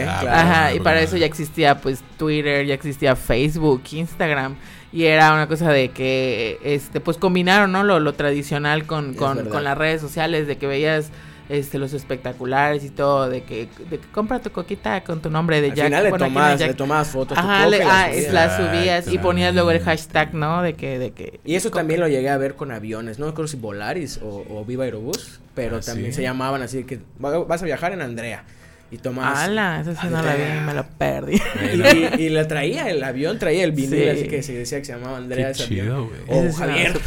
[0.09, 4.57] Ah, Ajá, y para eso ya existía pues Twitter, ya existía Facebook, Instagram.
[4.93, 7.83] Y era una cosa de que, este, pues combinaron, ¿no?
[7.85, 11.11] Lo, lo tradicional con, con, con las redes sociales, de que veías
[11.49, 15.61] este los espectaculares y todo de que, de que compra tu coquita con tu nombre
[15.61, 15.87] de Al Jack.
[15.87, 16.69] final le Bueno, Jack.
[16.71, 17.39] le tomabas fotos.
[17.39, 18.25] tu Ajá, le- la ah, subías.
[18.27, 20.63] es la subías y ponías luego el hashtag, ¿no?
[20.63, 21.39] De que, de que.
[21.45, 24.45] Y eso también lo llegué a ver con aviones, no me acuerdo si Volaris o,
[24.51, 26.17] o Viva Aerobús, pero Ah, también ¿sí?
[26.17, 28.43] se llamaban así que "Va- vas a viajar en Andrea
[28.91, 29.81] y tomabas ¡Hala!
[29.81, 31.35] Esa sí no la vi, me la perdí.
[31.37, 34.09] y, y, y la traía, el avión traía el vinil, Sí.
[34.09, 35.87] así que se decía que se llamaba Andrea Qué ese avión.
[35.87, 36.21] chido, güey.
[36.49, 37.01] O sí Javier.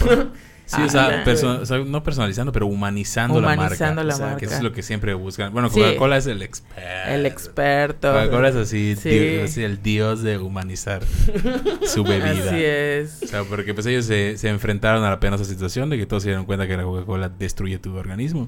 [0.72, 4.26] o sea, perso- o sea, no personalizando, pero humanizando, Humanizando la la marca.
[4.26, 5.52] o sea, Que eso es lo que siempre buscan.
[5.52, 5.80] Bueno, Sí.
[5.80, 7.10] Coca-Cola es el experto.
[7.10, 8.12] El experto.
[8.12, 9.10] Coca-Cola es así, Sí.
[9.10, 11.02] dios- así el dios de humanizar
[11.86, 12.32] su bebida.
[12.52, 13.20] Así es.
[13.24, 16.22] O sea, porque pues ellos se, se enfrentaron a la penosa situación de que todos
[16.24, 18.48] se dieron cuenta que la Coca-Cola destruye tu organismo.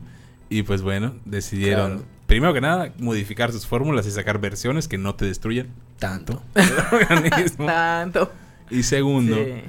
[0.49, 2.05] Y pues bueno, decidieron, Claro.
[2.31, 5.67] Primero que nada, modificar sus fórmulas y sacar versiones que no te destruyen
[5.99, 6.41] Tanto.
[6.55, 6.71] el
[7.09, 7.65] organismo.
[7.65, 8.31] Tanto.
[8.69, 9.61] Y segundo, Sí.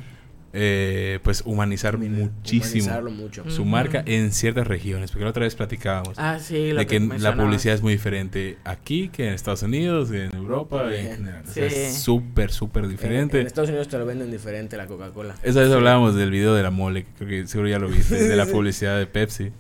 [0.53, 3.49] eh, pues humanizar muchísimo mucho.
[3.51, 5.11] su marca en ciertas regiones.
[5.11, 8.59] Porque la otra vez platicábamos Ah, sí, lo de que, la publicidad es muy diferente
[8.65, 10.85] aquí que en Estados Unidos, en Europa.
[10.95, 11.43] En general.
[11.49, 11.67] O sea.
[11.67, 13.41] Es súper, súper En, diferente.
[13.41, 15.35] en Estados Unidos te lo venden diferente la Coca-Cola.
[15.43, 18.15] Esa vez hablábamos del video de la mole, que creo que seguro ya lo viste,
[18.23, 19.51] de la publicidad de Pepsi.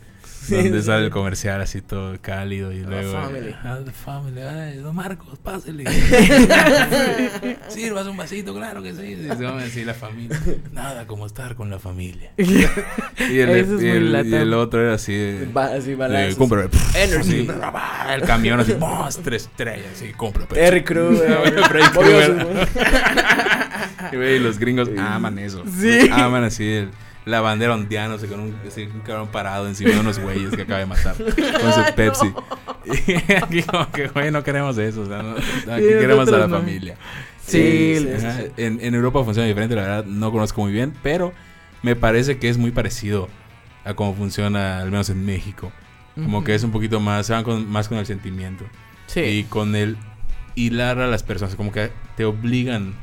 [0.49, 0.86] Donde sí.
[0.86, 3.12] sale el comercial así todo cálido y The luego...
[3.12, 3.55] family.
[3.62, 4.40] Ah, the family.
[4.43, 5.84] Ay, don Marcos, pásele.
[7.68, 9.03] Sirvas un vasito, claro que sí.
[9.12, 10.38] Y se va a decir la familia.
[10.72, 12.32] Nada como estar con la familia.
[13.18, 13.51] Y el,
[14.26, 15.47] y y otro era así de...
[15.47, 16.34] Va- así de balazos.
[16.36, 17.49] compra, Energy.
[17.49, 17.49] así,
[18.14, 18.74] el camión así,
[19.22, 20.47] tres estrellas, sí, compra.
[20.47, 20.82] Terry.
[20.90, 22.66] Osborne.
[24.12, 25.62] Y los gringos aman eso.
[25.78, 26.09] Sí.
[26.11, 26.90] Aman así el-
[27.25, 30.81] la bandera ondeándose con un, así, un cabrón parado encima de unos güeyes que acaba
[30.81, 31.14] de matar.
[31.16, 32.33] Con su Pepsi.
[32.85, 35.03] Y aquí como que, güey, no queremos eso.
[35.03, 35.37] O sea, no-
[35.73, 36.97] aquí queremos a la familia.
[37.45, 38.47] Sí, Sí, sí, Ajá, sí.
[38.57, 41.33] En, en Europa funciona diferente, la verdad no conozco muy bien, pero
[41.83, 43.29] me parece que es muy parecido
[43.85, 45.73] a cómo funciona, al menos en México.
[46.14, 46.45] Como Ujú.
[46.47, 48.64] que es un poquito más, se van con, más con el sentimiento.
[49.07, 49.20] Sí.
[49.20, 49.97] Y con el
[50.57, 52.95] hilar a las personas, como que te obligan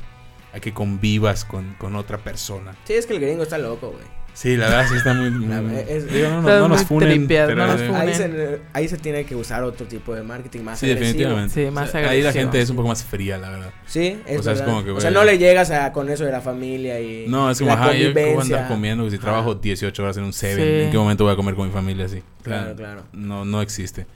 [0.54, 2.74] a que convivas con, con otra persona.
[2.84, 4.20] Sí, es que el gringo está loco, güey.
[4.32, 5.28] Sí, la verdad sí está muy...
[5.48, 7.82] La muy- verdad es- digo, no, no- Está no nos funen, tripeado, pero- no nos
[7.82, 7.96] funen.
[7.96, 11.06] Ahí se, ahí se tiene que usar otro tipo de marketing más Sí, agresivo.
[11.18, 11.54] definitivamente.
[11.66, 13.72] Sí, más O sea, Ahí la gente es un poco más fría, la verdad.
[13.86, 16.24] Sí, es O sea, es como que, O sea, no le llegas a, con eso
[16.24, 18.56] de la familia y No, es como, ajá, yo ¿cómo voy a convivencia.
[18.56, 20.54] andar comiendo si trabajo 18 horas en un 7?
[20.56, 20.84] Sí.
[20.86, 22.18] ¿En qué momento voy a comer con mi familia así?
[22.18, 23.02] O sea, Claro, claro.
[23.12, 24.06] No, no existe.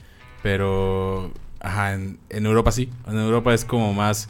[0.41, 2.89] Pero, ajá, en, en Europa sí.
[3.07, 4.29] En Europa es como más,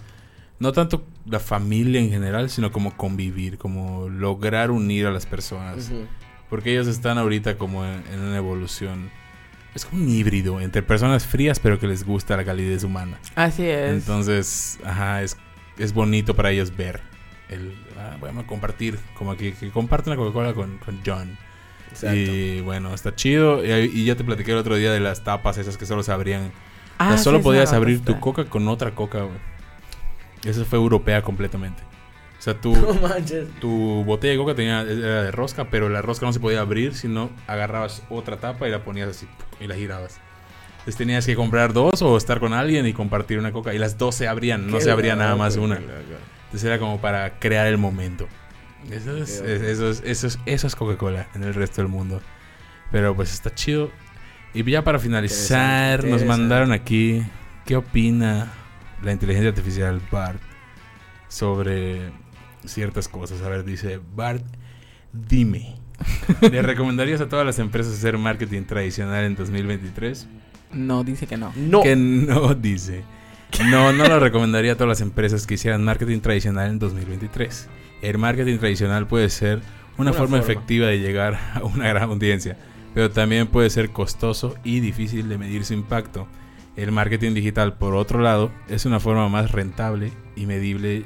[0.59, 5.91] no tanto la familia en general, sino como convivir, como lograr unir a las personas.
[6.49, 9.09] Porque ellos están ahorita como en, en una evolución.
[9.73, 13.19] Es como un híbrido entre personas frías, pero que les gusta la calidez humana.
[13.35, 13.91] Así es.
[13.91, 15.37] Entonces, ajá, es,
[15.77, 17.01] es bonito para ellos ver.
[17.49, 21.37] El, ah, bueno, compartir, como que, que comparten la Coca-Cola con, con John.
[21.89, 22.15] Exacto.
[22.15, 23.65] Y bueno, está chido.
[23.65, 26.11] Y, y ya te platiqué el otro día de las tapas esas que solo se
[26.11, 26.51] abrían.
[26.97, 29.54] Ah, o sea, solo sí, podías abrir tu coca con otra coca, güey.
[30.45, 31.81] Eso fue europea completamente.
[32.37, 33.47] O sea, tú, No manches.
[33.59, 36.93] tu botella de coca tenía, era de rosca, pero la rosca no se podía abrir,
[36.93, 39.27] sino agarrabas otra tapa y la ponías así
[39.59, 40.19] y la girabas.
[40.79, 43.73] Entonces tenías que comprar dos o estar con alguien y compartir una coca.
[43.73, 45.77] Y las dos se abrían, no se abría nada más una.
[45.77, 48.27] Entonces era como para crear el momento.
[48.91, 52.21] Eso es, eso es, eso es, eso es Coca-Cola en el resto del mundo.
[52.91, 53.89] Pero pues está chido.
[54.53, 57.23] Y ya para finalizar, Interesante, nos mandaron aquí
[57.65, 58.53] qué opina
[59.05, 60.41] la inteligencia artificial Bart
[61.27, 62.11] sobre
[62.65, 63.41] ciertas cosas.
[63.41, 64.43] A ver, dice Bart,
[65.13, 65.75] dime.
[66.41, 70.27] ¿Le recomendarías a todas las empresas hacer marketing tradicional en 2023?
[70.73, 71.53] No, dice que no.
[71.55, 71.81] No.
[71.81, 73.03] Que no, dice.
[73.69, 77.69] No, no lo recomendaría a todas las empresas que hicieran marketing tradicional en 2023.
[78.01, 79.59] El marketing tradicional puede ser
[79.97, 80.39] una, Una forma, forma.
[80.39, 82.57] efectiva de llegar a una gran audiencia,
[82.93, 86.27] pero también puede ser costoso y difícil de medir su impacto.
[86.75, 91.05] El marketing digital, por otro lado, es una forma más rentable y medible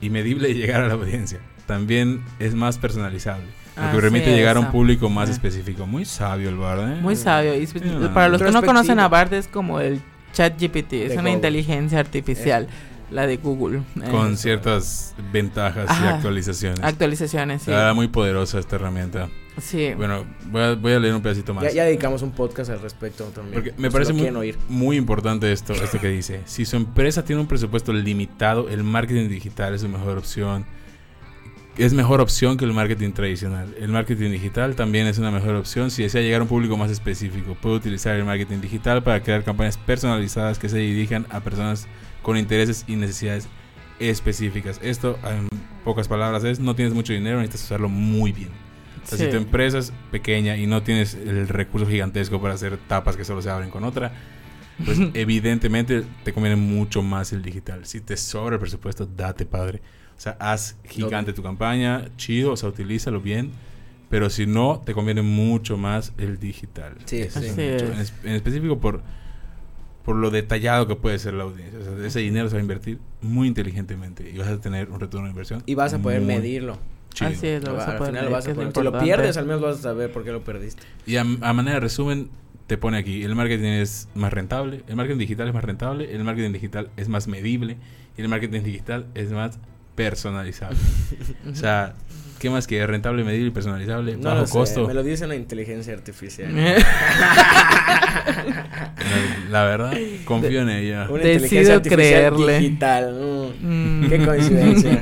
[0.00, 1.40] y medible de llegar a la audiencia.
[1.66, 3.46] También es más personalizable,
[3.76, 5.32] lo que permite llegar a un público más Ah.
[5.32, 5.86] específico.
[5.86, 7.00] Muy sabio el Bard, ¿eh?
[7.00, 7.54] Muy sabio.
[7.54, 7.66] Y
[8.12, 10.00] para los que no conocen a Bard es como el
[10.32, 10.92] chat GPT.
[11.04, 11.32] Es De una Google.
[11.32, 12.68] inteligencia artificial.
[13.10, 13.82] La de Google.
[14.10, 16.80] Con Eh, ciertas ventajas y actualizaciones.
[16.82, 17.70] actualizaciones, sí.
[17.94, 19.28] Muy poderosa esta herramienta.
[19.60, 19.92] sí.
[19.96, 21.62] Bueno, voy a, voy a leer un pedacito más.
[21.64, 23.54] Ya, ya dedicamos un podcast al respecto también.
[23.54, 24.58] Porque me parece muy, oír.
[24.68, 26.40] muy importante esto, esto que dice.
[26.46, 30.66] Si su empresa tiene un presupuesto limitado, el marketing digital es su mejor opción.
[31.78, 33.74] Es mejor opción que el marketing tradicional.
[33.78, 36.90] El marketing digital también es una mejor opción si desea llegar a un público más
[36.90, 37.54] específico.
[37.60, 41.86] Puede utilizar el marketing digital para crear campañas personalizadas que se dirijan a personas
[42.26, 43.46] con intereses y necesidades
[44.00, 44.80] específicas.
[44.82, 45.48] Esto, en
[45.84, 48.48] pocas palabras, es no tienes mucho dinero, necesitas usarlo muy bien.
[49.04, 52.78] O sea, si tu empresa es pequeña y no tienes el recurso gigantesco para hacer
[52.88, 54.10] tapas que solo se abren con otra,
[54.84, 57.86] pues evidentemente te conviene mucho más el digital.
[57.86, 59.80] Si te sobra el presupuesto, date padre.
[60.18, 63.52] O sea, haz gigante tu campaña, chido, o sea, utilízalo bien.
[64.10, 66.96] Pero si no, te conviene mucho más el digital.
[67.04, 67.46] Sí, sí.
[68.24, 69.04] En, específico por,
[70.06, 71.80] por lo detallado que puede ser la audiencia.
[71.80, 75.00] O sea, ese dinero se va a invertir muy inteligentemente y vas a tener un
[75.00, 75.64] retorno de inversión.
[75.66, 76.78] Y vas a poder medirlo.
[77.12, 77.30] Chido.
[77.30, 79.80] Así es, lo vas a poder Vas a poder, si lo pierdes, al menos vas
[79.80, 80.80] a saber por qué lo perdiste.
[81.06, 82.30] Y a, a manera de resumen,
[82.68, 86.22] te pone aquí, el marketing es más rentable, el marketing digital es más rentable, el
[86.22, 87.76] marketing digital es más medible
[88.16, 89.58] y el marketing digital es más
[89.96, 90.78] personalizable.
[91.50, 91.96] o sea,
[92.38, 94.16] ¿qué más que rentable, medible y personalizable?
[94.16, 94.86] No bajo costo.
[94.86, 96.54] Me lo dice una inteligencia artificial.
[99.50, 99.92] la, verdad,
[100.24, 101.06] confío en ella.
[101.10, 102.58] Una Decido creerle.
[102.58, 103.52] digital.
[103.60, 104.08] Mm.
[104.08, 104.90] Qué coincidencia.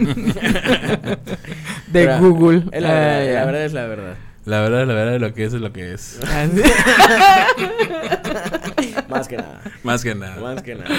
[1.88, 2.64] De Google.
[2.72, 4.14] la, la verdad es la verdad.
[4.46, 6.20] La verdad, la verdad, lo que es es lo que es.
[6.26, 6.46] Ah,
[9.08, 9.62] Más que nada.
[9.82, 10.36] Más que nada.
[10.38, 10.90] Más que nada.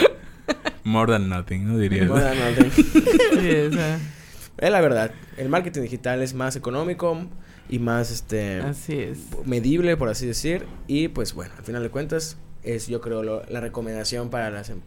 [0.84, 2.08] More than nothing, ¿no dirías?
[2.08, 2.72] More than nothing.
[2.72, 4.00] sí, esa.
[4.58, 5.12] Es la verdad.
[5.38, 7.18] El marketing digital es más económico
[7.70, 9.20] y más este así es.
[9.46, 10.66] medible, por así decir.
[10.88, 14.80] Y pues bueno, al final de cuentas, es yo creo la recomendación para las em,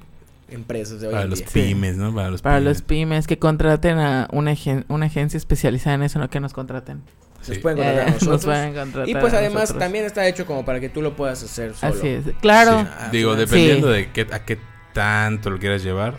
[0.50, 2.14] empresas de hoy para los pymes, ¿no?
[2.14, 2.76] Para los para pymes.
[2.76, 4.54] los pymes que contraten a una,
[4.88, 7.02] una agencia especializada en eso, no que nos contraten.
[7.46, 9.08] Nos pueden contratar a nosotros.
[9.08, 11.94] y pues además también está hecho como para que tú lo puedas hacer solo.
[11.94, 12.24] Así es.
[12.40, 12.86] Claro.
[13.12, 14.58] Digo, dependiendo de qué, a qué
[14.92, 16.16] tanto lo quieras llevar.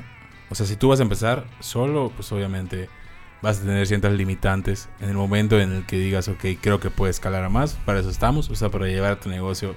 [0.49, 2.89] O sea, si tú vas a empezar solo, pues obviamente
[3.41, 6.89] vas a tener ciertas limitantes en el momento en el que digas, ok, creo que
[6.89, 7.73] puedes escalar a más.
[7.85, 8.49] Para eso estamos.
[8.49, 9.75] O sea, para llevar tu negocio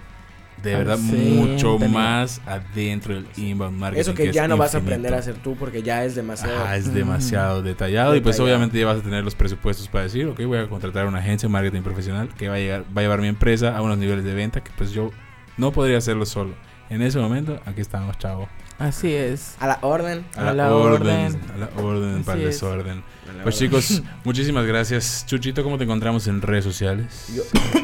[0.63, 4.01] de verdad mucho más adentro del inbound marketing.
[4.01, 6.65] Eso que, ya no vas a aprender a hacer tú porque ya es demasiado.
[6.65, 10.27] Ah, es demasiado detallado, y pues obviamente ya vas a tener los presupuestos para decir,
[10.27, 13.03] ok, voy a contratar una agencia de marketing profesional que va a, llegar, va a
[13.03, 15.11] llevar mi empresa a unos niveles de venta que pues yo
[15.57, 16.55] no podría hacerlo solo.
[16.91, 18.49] En ese momento, aquí estamos, chavo.
[18.83, 19.57] Así es.
[19.61, 20.25] A la orden.
[20.37, 21.41] A, la, orden.
[21.55, 23.03] A la orden, para el desorden.
[23.43, 25.25] Pues chicos, muchísimas gracias.
[25.27, 27.33] Chuchito, ¿cómo te encontramos en redes sociales?
[27.35, 27.43] Yo,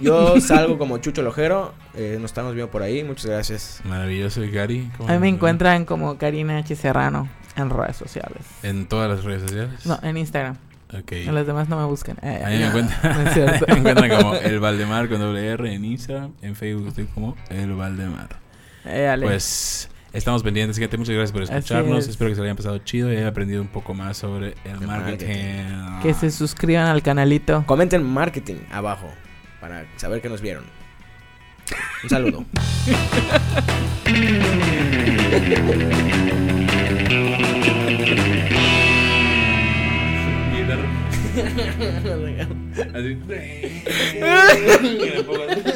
[0.00, 1.74] Yo salgo como Chucho Lojero.
[1.94, 3.04] Eh, nos estamos viendo por ahí.
[3.04, 3.80] Muchas gracias.
[3.84, 4.42] Maravilloso.
[4.42, 4.90] ¿Y Gary?
[5.06, 6.74] A mí me encuentran como Karina H.
[6.76, 8.42] Serrano en redes sociales.
[8.62, 9.86] ¿En todas las redes sociales?
[9.86, 10.56] No, en Instagram.
[11.02, 11.26] Okay.
[11.26, 12.16] En las demás no me busquen.
[12.22, 13.24] Eh, a mí me, encuentran,
[13.68, 16.32] me encuentran como El Valdemar con doble R en Instagram.
[16.42, 18.45] En Facebook estoy como El Valdemar.
[18.86, 20.96] Eh, pues estamos pendientes, gente.
[20.96, 22.08] Muchas gracias por escucharnos.
[22.08, 24.80] Espero que se lo hayan pasado chido y hayan aprendido un poco más sobre el,
[24.80, 26.00] marketing.
[26.02, 27.64] Que se suscriban al canalito.
[27.66, 29.08] Comenten marketing abajo
[29.60, 30.64] para saber que nos vieron.
[32.04, 32.44] Un saludo.